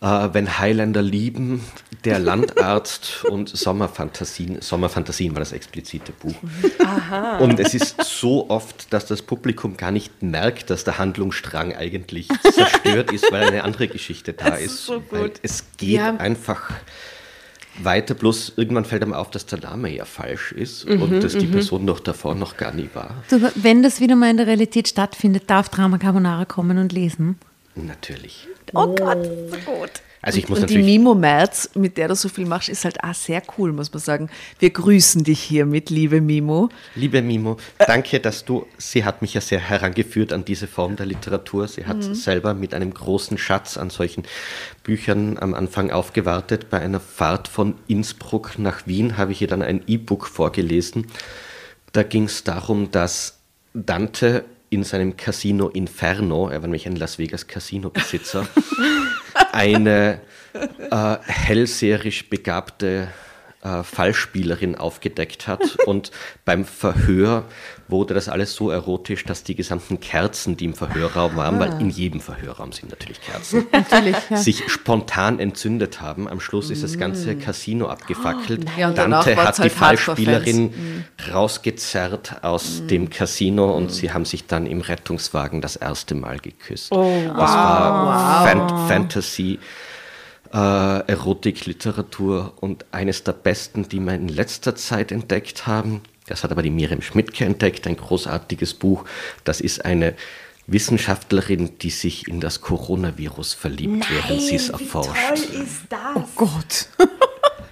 [0.00, 1.64] äh, Wenn Highlander lieben,
[2.04, 4.60] der Landarzt und Sommerfantasien.
[4.60, 6.34] Sommerfantasien war das explizite Buch.
[7.40, 12.28] Und es ist so oft, dass das Publikum gar nicht merkt, dass der Handlungsstrang eigentlich
[12.52, 14.90] zerstört ist, weil eine andere Geschichte da ist.
[15.10, 16.16] Weil es geht Ja.
[16.16, 16.70] einfach
[17.84, 21.36] weiter, bloß irgendwann fällt einem auf, dass der Name ja falsch ist Mhm, und dass
[21.36, 23.22] die Person noch davor noch gar nie war.
[23.30, 27.38] Du, wenn das wieder mal in der Realität stattfindet, darf Drama Carbonara kommen und lesen.
[27.74, 28.48] Natürlich.
[28.74, 29.90] Oh Gott, so gut.
[30.20, 30.98] Also ich muss und die natürlich.
[30.98, 34.00] Mimo Merz, mit der du so viel machst, ist halt auch sehr cool, muss man
[34.00, 34.30] sagen.
[34.58, 36.70] Wir grüßen dich hiermit, liebe Mimo.
[36.94, 41.06] Liebe Mimo, danke, dass du, sie hat mich ja sehr herangeführt an diese Form der
[41.06, 41.68] Literatur.
[41.68, 44.24] Sie hat selber mit einem großen Schatz an solchen
[44.82, 46.68] Büchern am Anfang aufgewartet.
[46.70, 51.06] Bei einer Fahrt von Innsbruck nach Wien habe ich ihr dann ein E-Book vorgelesen.
[51.92, 53.38] Da ging es darum, dass
[53.72, 58.46] Dante in seinem Casino Inferno, er war nämlich ein Las Vegas Casino-Besitzer,
[59.52, 60.20] eine
[60.52, 63.08] äh, hellseherisch begabte
[63.62, 65.76] äh, Fallspielerin aufgedeckt hat.
[65.86, 66.10] Und
[66.44, 67.44] beim Verhör
[67.88, 71.90] wurde das alles so erotisch, dass die gesamten Kerzen, die im Verhörraum waren, weil in
[71.90, 74.36] jedem Verhörraum sind natürlich Kerzen, Natürlich, ja.
[74.36, 76.28] sich spontan entzündet haben.
[76.28, 78.66] Am Schluss ist das ganze Casino abgefackelt.
[78.76, 80.06] Ja, und danach Dante hat die halt Hardcore-Fans.
[80.06, 86.38] Fallspielerin rausgezerrt aus dem Casino und sie haben sich dann im Rettungswagen das erste Mal
[86.38, 86.92] geküsst.
[86.92, 87.36] Oh, wow.
[87.36, 89.58] Das war Fan Fantasy.
[90.52, 96.00] Äh, Erotik-Literatur und eines der besten, die wir in letzter Zeit entdeckt haben.
[96.26, 99.04] Das hat aber die Miriam Schmidtke entdeckt, ein großartiges Buch.
[99.44, 100.14] Das ist eine
[100.66, 105.32] Wissenschaftlerin, die sich in das Coronavirus verliebt, während sie es erforscht.
[105.52, 106.00] ist das?
[106.14, 106.88] Oh Gott.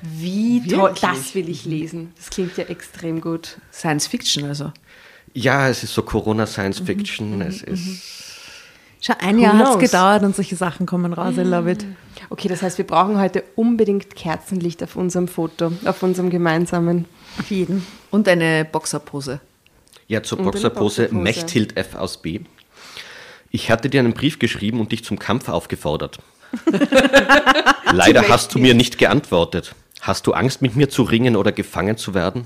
[0.03, 0.95] Wie toll.
[1.01, 2.12] Das will ich lesen.
[2.16, 3.59] Das klingt ja extrem gut.
[3.72, 4.72] Science Fiction also.
[5.33, 7.43] Ja, es ist so Corona-Science-Fiction.
[7.43, 8.03] es ist
[9.01, 11.37] Schon ein Jahr hat es gedauert und solche Sachen kommen raus.
[11.37, 11.85] I love it.
[12.29, 17.07] Okay, das heißt, wir brauchen heute unbedingt Kerzenlicht auf unserem Foto, auf unserem gemeinsamen.
[17.39, 17.87] Auf jeden.
[18.11, 19.41] Und eine Boxerpose.
[20.09, 21.14] Ja, zur Boxerpose Boxerpose.
[21.14, 22.41] Mechthild F aus B.
[23.51, 26.18] Ich hatte dir einen Brief geschrieben und dich zum Kampf aufgefordert.
[27.93, 29.74] Leider hast du mir nicht geantwortet.
[30.01, 32.45] Hast du Angst, mit mir zu ringen oder gefangen zu werden?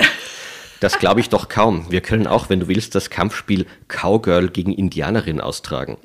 [0.81, 1.85] Das glaube ich doch kaum.
[1.91, 5.99] Wir können auch, wenn du willst, das Kampfspiel Cowgirl gegen Indianerin austragen.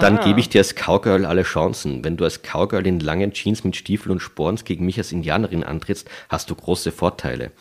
[0.00, 2.04] Dann gebe ich dir als Cowgirl alle Chancen.
[2.04, 5.64] Wenn du als Cowgirl in langen Jeans mit Stiefeln und Sporns gegen mich als Indianerin
[5.64, 7.52] antrittst, hast du große Vorteile.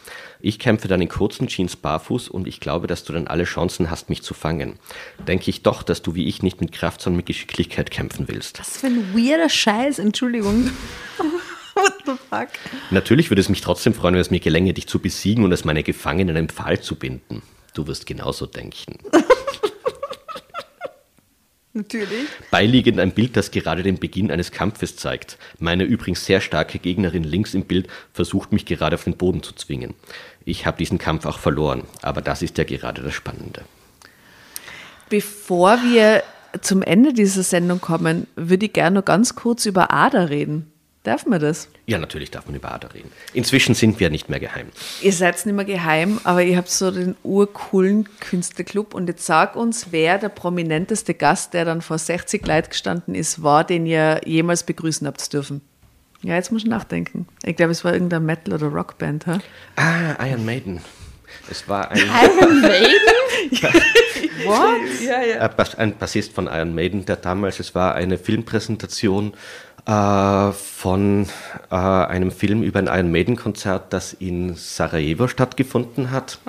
[0.41, 3.89] Ich kämpfe dann in kurzen Jeans barfuß und ich glaube, dass du dann alle Chancen
[3.89, 4.77] hast, mich zu fangen.
[5.25, 8.59] Denke ich doch, dass du wie ich nicht mit Kraft, sondern mit Geschicklichkeit kämpfen willst.
[8.59, 10.69] Was für ein weirder Scheiß, Entschuldigung.
[11.77, 12.49] What the fuck?
[12.89, 15.63] Natürlich würde es mich trotzdem freuen, wenn es mir gelänge, dich zu besiegen und als
[15.63, 17.43] meine Gefangenen in einen Pfahl zu binden.
[17.75, 18.97] Du wirst genauso denken.
[21.73, 22.27] Natürlich.
[22.49, 25.37] Beiliegend ein Bild, das gerade den Beginn eines Kampfes zeigt.
[25.59, 29.53] Meine übrigens sehr starke Gegnerin links im Bild versucht mich gerade auf den Boden zu
[29.53, 29.93] zwingen.
[30.43, 33.61] Ich habe diesen Kampf auch verloren, aber das ist ja gerade das Spannende.
[35.09, 36.23] Bevor wir
[36.61, 40.71] zum Ende dieser Sendung kommen, würde ich gerne noch ganz kurz über Ada reden.
[41.07, 41.69] Darf man das?
[41.85, 43.09] Ja, natürlich darf man über Ada reden.
[43.31, 44.67] Inzwischen sind wir nicht mehr geheim.
[45.01, 49.55] Ihr seid nicht mehr geheim, aber ihr habt so den urcoolen Künstlerclub und jetzt sag
[49.55, 54.19] uns, wer der prominenteste Gast, der dann vor 60 Leuten gestanden ist, war, den ihr
[54.25, 55.61] jemals begrüßen habt dürfen.
[56.23, 57.25] Ja, jetzt muss ich nachdenken.
[57.45, 59.25] Ich glaube, es war irgendeine Metal- oder Rockband.
[59.27, 59.39] Ha?
[59.77, 60.81] Ah, Iron Maiden.
[61.49, 61.99] Es war ein,
[64.49, 69.33] äh, Bas- ein Bassist von Iron Maiden, der damals, es war eine Filmpräsentation
[69.87, 71.27] äh, von
[71.71, 76.39] äh, einem Film über ein Iron Maiden-Konzert, das in Sarajevo stattgefunden hat.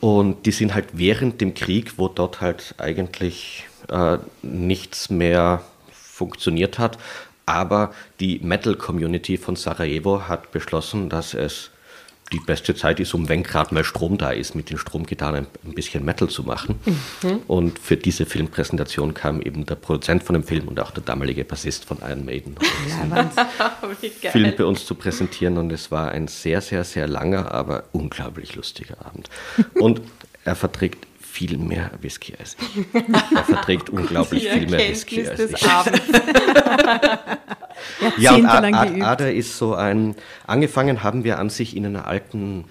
[0.00, 6.78] Und die sind halt während dem Krieg, wo dort halt eigentlich äh, nichts mehr funktioniert
[6.78, 6.98] hat,
[7.46, 11.70] aber die Metal-Community von Sarajevo hat beschlossen, dass es
[12.32, 15.46] die beste Zeit ist, um wenn gerade mal Strom da ist, mit den Stromgitarren ein,
[15.64, 16.78] ein bisschen Metal zu machen.
[17.46, 21.44] Und für diese Filmpräsentation kam eben der Produzent von dem Film und auch der damalige
[21.44, 25.56] Bassist von Iron Maiden, um diesen Film bei uns zu präsentieren.
[25.58, 29.28] Und es war ein sehr, sehr, sehr langer, aber unglaublich lustiger Abend.
[29.74, 30.00] Und
[30.44, 32.86] er verträgt viel mehr Whisky als ich.
[33.34, 35.62] Er verträgt unglaublich viel mehr Whisky als ich.
[38.16, 39.02] Ja, und.
[39.02, 40.14] Ader ist so ein,
[40.46, 42.64] angefangen haben wir an sich in einer alten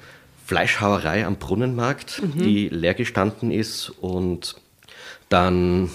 [0.45, 4.55] Fleischhauerei am Brunnenmarkt, die leer gestanden ist und
[5.29, 5.89] dann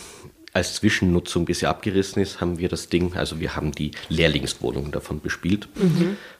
[0.53, 4.91] als Zwischennutzung, bis sie abgerissen ist, haben wir das Ding, also wir haben die Lehrlingswohnung
[4.91, 5.69] davon bespielt,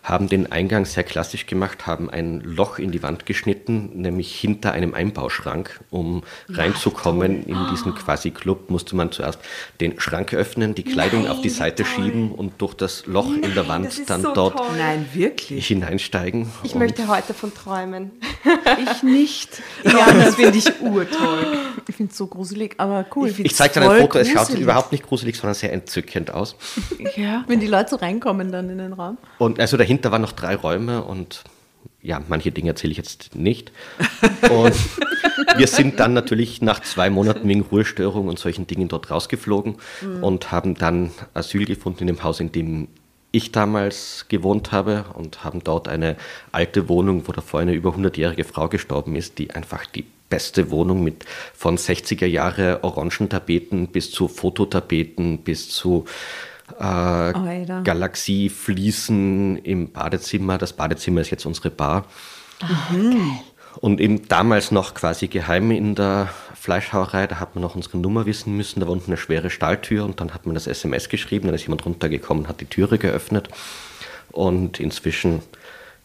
[0.03, 4.73] haben den Eingang sehr klassisch gemacht, haben ein Loch in die Wand geschnitten, nämlich hinter
[4.73, 5.81] einem Einbauschrank.
[5.91, 9.39] Um reinzukommen in diesen Quasi-Club musste man zuerst
[9.81, 13.69] den Schrank öffnen, die Kleidung auf die Seite schieben und durch das Loch in der
[13.69, 14.67] Wand dann so dort toll.
[14.77, 15.67] Nein, wirklich.
[15.67, 16.51] hineinsteigen.
[16.65, 18.11] Ich möchte heute davon träumen.
[18.93, 19.63] Ich nicht.
[19.85, 21.59] Ja, das finde ich urtoll.
[21.89, 23.29] Ich finde es so gruselig, aber cool.
[23.29, 24.63] Ich ich zeige dir ein Foto, es schaut gruselig.
[24.63, 26.57] überhaupt nicht gruselig, sondern sehr entzückend aus.
[27.17, 27.45] Ja.
[27.47, 29.19] Wenn die Leute so reinkommen dann in den Raum.
[29.39, 31.45] Und also dahinter waren noch drei Räume und
[32.01, 33.71] ja, manche Dinge erzähle ich jetzt nicht.
[34.51, 34.75] Und
[35.57, 39.77] wir sind dann natürlich nach zwei Monaten wegen Ruhestörung und solchen Dingen dort rausgeflogen
[40.21, 42.89] und haben dann Asyl gefunden in dem Haus, in dem
[43.33, 46.17] ich damals gewohnt habe und haben dort eine
[46.53, 51.05] alte Wohnung, wo davor eine über 100-jährige Frau gestorben ist, die einfach die beste Wohnung
[51.05, 56.07] mit von 60er Jahre Orangentapeten bis zu Fototapeten bis zu
[56.81, 57.83] äh, Alter.
[57.83, 60.57] Galaxiefliesen im Badezimmer.
[60.57, 62.07] Das Badezimmer ist jetzt unsere Bar.
[63.77, 68.25] Und eben damals noch quasi geheim in der Fleischhauerei, da hat man noch unsere Nummer
[68.25, 68.81] wissen müssen.
[68.81, 71.65] Da war unten eine schwere Stahltür und dann hat man das SMS geschrieben, dann ist
[71.65, 73.51] jemand runtergekommen, hat die Türe geöffnet.
[74.31, 75.43] Und inzwischen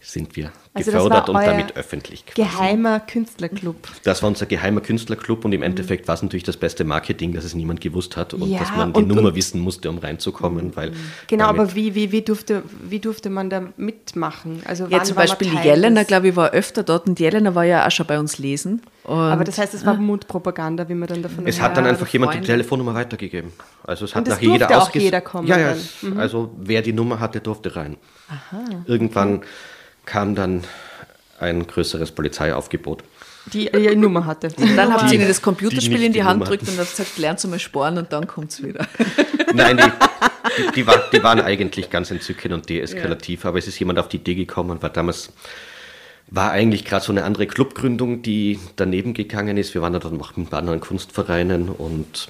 [0.10, 2.26] sind wir Also das gefördert war und euer damit öffentlich.
[2.26, 2.42] quasi.
[2.50, 3.76] Geheimer Künstlerclub.
[4.06, 7.44] Das war unser geheimer Künstlerclub und im Endeffekt war es natürlich das beste Marketing, dass
[7.44, 9.98] es niemand gewusst hat und Ja, dass man die und- Nummer und- wissen musste, um
[9.98, 10.74] reinzukommen.
[10.78, 10.94] Weil
[11.28, 14.62] Genau, aber wie, wie, wie, durfte, wie durfte man da mitmachen?
[14.66, 17.54] Also Ja, wann zum Beispiel die Jelena, glaube ich, war öfter dort und die Jelena
[17.54, 18.82] war ja auch schon bei uns lesen.
[19.04, 21.92] Und Aber das heißt, es war Mundpropaganda, wie man dann davon Es hat dann Ja,
[21.92, 22.48] einfach jemand die Freunde.
[22.54, 23.52] Telefonnummer weitergegeben.
[23.84, 25.68] Also es hat Und es nachher jeder auch jeder kommen Ja, ja.
[25.70, 25.78] dann.
[26.02, 26.12] Mhm.
[26.14, 27.98] es- Also wer die Nummer hatte, durfte rein.
[28.86, 29.42] Irgendwann
[30.08, 30.64] kam dann
[31.40, 33.04] ein größeres Polizeiaufgebot.
[33.54, 34.48] die ihre Nummer hatte.
[34.76, 36.90] dann habt ihr Die- ihnen das Computerspiel die in die die Hand gedrückt und habt
[36.90, 38.86] gesagt, lernt zu mal sparen und dann kommt es wieder.
[39.54, 43.80] Nein, die, die, die, war, die waren eigentlich ganz entzückend und deeskalativ, aber es ist
[43.80, 45.32] jemand auf die Idee gekommen, weil damals
[46.30, 49.74] war eigentlich gerade so eine andere Clubgründung, die daneben gegangen ist.
[49.74, 52.28] Wir waren da dann noch mit anderen Kunstvereinen und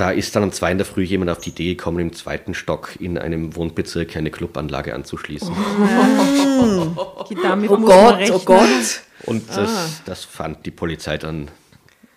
[0.00, 2.54] Da ist dann um zwei in der Früh jemand auf die Idee gekommen, im zweiten
[2.54, 5.54] Stock in einem Wohnbezirk eine Clubanlage anzuschließen.
[5.54, 7.26] Oh
[7.56, 9.02] muss man Gott, oh Gott.
[9.26, 11.50] Und das, das fand die Polizei dann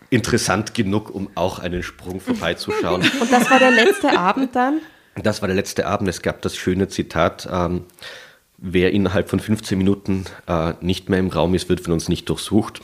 [0.10, 3.02] interessant genug, um auch einen Sprung vorbeizuschauen.
[3.20, 4.80] Und das war der letzte Abend dann?
[5.22, 6.08] Das war der letzte Abend.
[6.08, 7.84] Es gab das schöne Zitat, ähm,
[8.66, 12.30] wer innerhalb von 15 Minuten äh, nicht mehr im Raum ist, wird von uns nicht
[12.30, 12.80] durchsucht.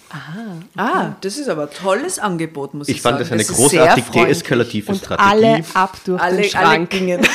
[0.76, 3.24] Ah, das ist aber ein tolles Angebot, muss ich, Ich fand sagen.
[3.24, 5.30] das eine ist großartig deeskalative Und Strategie.
[5.30, 6.90] alle ab durch alle, den alle Schrank.
[6.90, 7.22] gingen.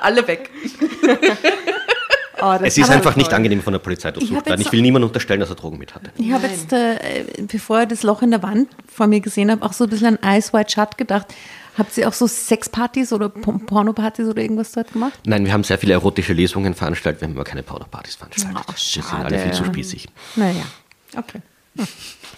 [0.00, 0.50] alle weg.
[2.42, 3.22] Oh, das es ist einfach toll.
[3.22, 4.60] nicht angenehm, von der Polizei durchsucht werden.
[4.62, 6.10] Ich will niemandem unterstellen, dass er Drogen mit hatte.
[6.16, 9.62] Ich habe jetzt, äh, bevor ich das Loch in der Wand vor mir gesehen habe,
[9.64, 11.26] auch so ein bisschen an Ice White Shut gedacht.
[11.78, 15.18] Habt ihr auch so Sexpartys oder P- Pornopartys oder irgendwas dort gemacht?
[15.24, 18.60] Nein, wir haben sehr viele erotische Lesungen veranstaltet, wir haben aber keine Powderpartys veranstaltet.
[18.62, 19.24] Ach, wir sind schade.
[19.24, 20.08] alle viel zu spießig.
[20.36, 20.64] Naja,
[21.16, 21.40] okay.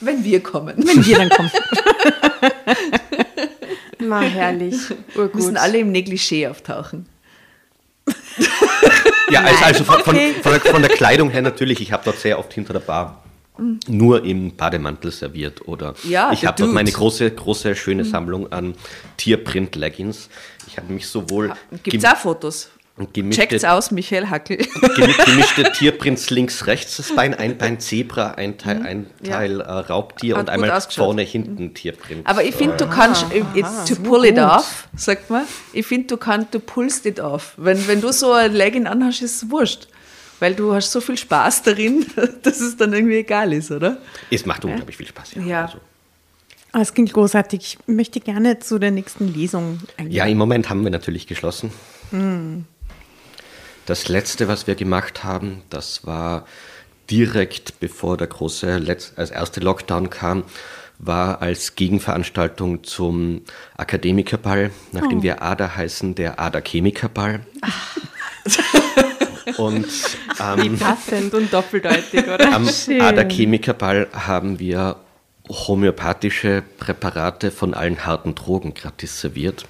[0.00, 0.74] Wenn wir kommen.
[0.76, 1.50] Wenn wir dann kommen.
[3.98, 4.76] Na, herrlich.
[5.14, 5.34] Urgut.
[5.36, 7.06] müssen alle im Negligé auftauchen.
[9.30, 10.34] Ja, also, also von, von, okay.
[10.42, 13.22] von, der, von der Kleidung her natürlich, ich habe dort sehr oft hinter der Bar
[13.86, 18.74] nur im Bademantel serviert oder Ja, ich habe dort meine große, große, schöne Sammlung an
[19.18, 20.28] Tierprint-Leggings.
[20.66, 22.68] Ich habe mich sowohl Gibt es auch Fotos?
[23.14, 24.56] gemischte, Checkt's aus, Michael Hackel.
[24.96, 29.36] gemi- gemischte Tierprints links, rechts das Bein, ein Bein Zebra, ein Teil, ein Ja.
[29.36, 32.26] Teil äh, Raubtier Hat und gut einmal vorne, hinten Tierprint.
[32.26, 35.44] Aber ich finde, du kannst, it's to pull it off, sagt man.
[35.72, 37.54] Ich finde, du kannst, du pullst it off.
[37.56, 39.88] Wenn, wenn du so ein Legging anhast, ist es wurscht.
[40.42, 42.04] Weil du hast so viel Spaß darin,
[42.42, 43.98] dass es dann irgendwie egal ist, oder?
[44.28, 45.36] es macht unglaublich viel Spaß.
[45.36, 45.42] Ja.
[45.42, 45.64] Ja.
[45.66, 45.78] Also,
[46.72, 47.78] Ah, Es klingt großartig.
[47.86, 50.16] Ich möchte gerne zu der nächsten Lesung eingehen.
[50.16, 51.70] Ja, im Moment haben wir natürlich geschlossen.
[53.86, 56.44] Das letzte, was wir gemacht haben, das war
[57.08, 60.42] direkt bevor der große, Letz als erste Lockdown kam,
[60.98, 63.42] war als Gegenveranstaltung zum
[63.76, 67.46] Akademikerball, nachdem wir ADA heißen, der ADA Chemikerball.
[69.58, 69.86] Und
[70.40, 72.54] ähm, Passend und doppeldeutig, oder?
[72.54, 72.68] am
[73.00, 74.96] ADA Chemikerball haben wir
[75.48, 79.64] homöopathische Präparate von allen harten Drogen gratis serviert.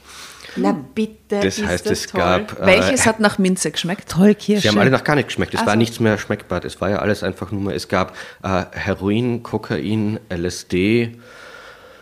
[0.54, 2.20] Na bitte, Das ist heißt, das es toll.
[2.20, 2.60] gab.
[2.60, 4.10] äh, Welches hat nach Minze geschmeckt?
[4.10, 4.62] Toll, Kirsche.
[4.62, 5.54] Sie haben alle noch gar nicht geschmeckt.
[5.54, 6.62] Es war Also- nichts mehr schmeckbar.
[6.64, 7.74] Es war ja alles einfach nur mal.
[7.74, 11.16] Es gab äh, Heroin, Kokain, LSD.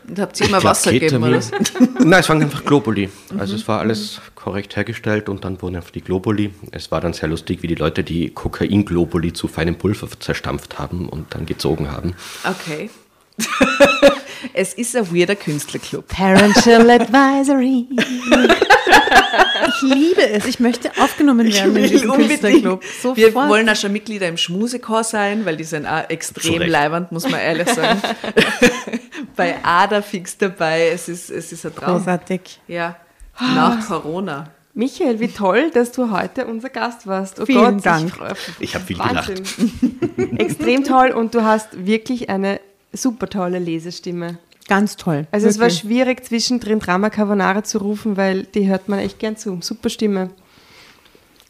[0.09, 1.41] Und habt ihr ich immer glaub, Wasser gegeben, oder?
[1.99, 3.09] Nein, es waren einfach Globuli.
[3.39, 6.53] Also es war alles korrekt hergestellt und dann wurden einfach die Globuli.
[6.73, 11.09] Es war dann sehr lustig, wie die Leute die Kokain-Globuli zu feinem Pulver zerstampft haben
[11.09, 12.15] und dann gezogen haben.
[12.45, 12.91] Okay.
[14.55, 16.07] es ist ein weirder Künstlerclub.
[16.09, 17.87] Parental Advisory.
[19.69, 20.47] Ich liebe es.
[20.47, 22.83] Ich möchte aufgenommen werden in diesem Künstlerclub.
[23.15, 23.49] Wir Sofort.
[23.49, 26.71] wollen auch schon Mitglieder im Schmusechor sein, weil die sind auch extrem Recht.
[26.71, 28.01] leibend, muss man ehrlich sagen.
[29.37, 30.89] Bei Ada fix dabei.
[30.89, 31.99] Es ist, es ist ein Traum.
[31.99, 32.61] Großartig.
[32.69, 32.97] Ja.
[33.41, 34.51] Nach Corona.
[34.75, 37.41] Michael, wie toll, dass du heute unser Gast warst.
[37.41, 38.13] Oh Vielen Gott, Dank.
[38.59, 39.43] Ich, Ich habe viel Wahnsinn.
[40.39, 42.61] Extrem toll und du hast wirklich eine
[42.93, 44.39] super tolle Lesestimme.
[44.71, 45.27] Ganz toll.
[45.33, 45.81] Also es war Wirklich.
[45.81, 49.59] schwierig zwischendrin Drama Carbonara zu rufen, weil die hört man echt gern zu.
[49.63, 50.31] Super Stimme.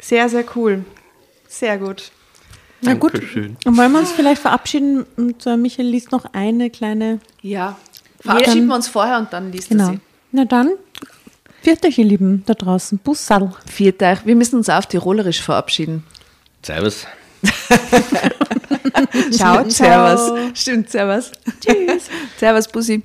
[0.00, 0.86] Sehr, sehr cool.
[1.46, 2.10] Sehr gut.
[2.80, 3.58] Na gut, Dankeschön.
[3.66, 7.20] und wollen wir uns vielleicht verabschieden und äh, Michael liest noch eine kleine.
[7.42, 7.76] Ja.
[8.20, 9.88] Verabschieden Dann- wir uns vorher und dann liest Genau.
[9.88, 10.00] er sie.
[10.32, 10.70] Na dann,
[11.60, 12.96] viert euch, ihr Lieben, da draußen.
[13.04, 13.52] Bussal.
[13.66, 14.24] Viert euch.
[14.24, 16.04] Wir müssen uns auch auf Tirolerisch verabschieden.
[16.64, 17.06] Servus.
[19.30, 20.16] Ciao, ciao.
[20.16, 20.58] Servus.
[20.58, 21.32] Stimmt, servus.
[21.60, 22.08] Tschüss.
[22.38, 23.02] servus, Bussi.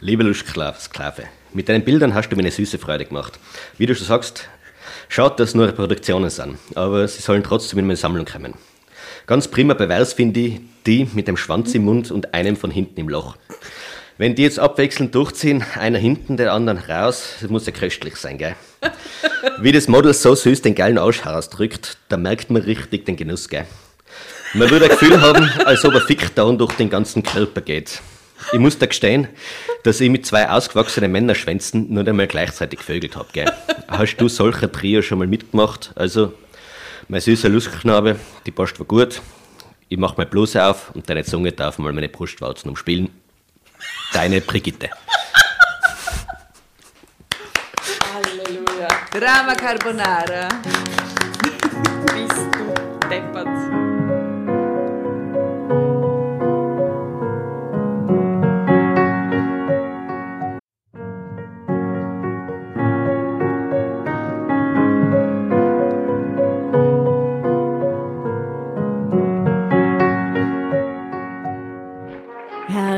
[0.00, 3.38] Liebe Sklave, mit deinen Bildern hast du mir eine süße Freude gemacht.
[3.78, 4.48] Wie du schon sagst,
[5.08, 8.54] schaut, dass nur Reproduktionen sind, aber sie sollen trotzdem in meine Sammlung kommen.
[9.26, 13.00] Ganz prima Beweis finde ich die mit dem Schwanz im Mund und einem von hinten
[13.00, 13.36] im Loch.
[14.18, 18.38] Wenn die jetzt abwechselnd durchziehen, einer hinten, der anderen raus, das muss ja köstlich sein,
[18.38, 18.54] gell?
[19.60, 23.48] Wie das Model so süß den geilen Arsch herausdrückt, da merkt man richtig den Genuss,
[23.48, 23.66] gell?
[24.56, 28.00] Man würde ein Gefühl haben, als ob er Fickdown durch den ganzen Körper geht.
[28.52, 29.26] Ich muss da gestehen,
[29.82, 33.52] dass ich mit zwei ausgewachsenen Männerschwänzen nur einmal gleichzeitig gevögelt habe?
[33.88, 35.90] Hast du solcher Trio schon mal mitgemacht?
[35.96, 36.34] Also,
[37.08, 39.20] mein süßer Lustknabe, die passt war gut.
[39.88, 43.10] Ich mach meine Bluse auf und deine Zunge darf mal meine Brustwarzen umspielen.
[44.12, 44.88] Deine Brigitte.
[49.10, 50.48] Drama Carbonara.
[52.12, 53.53] Bist du deppert.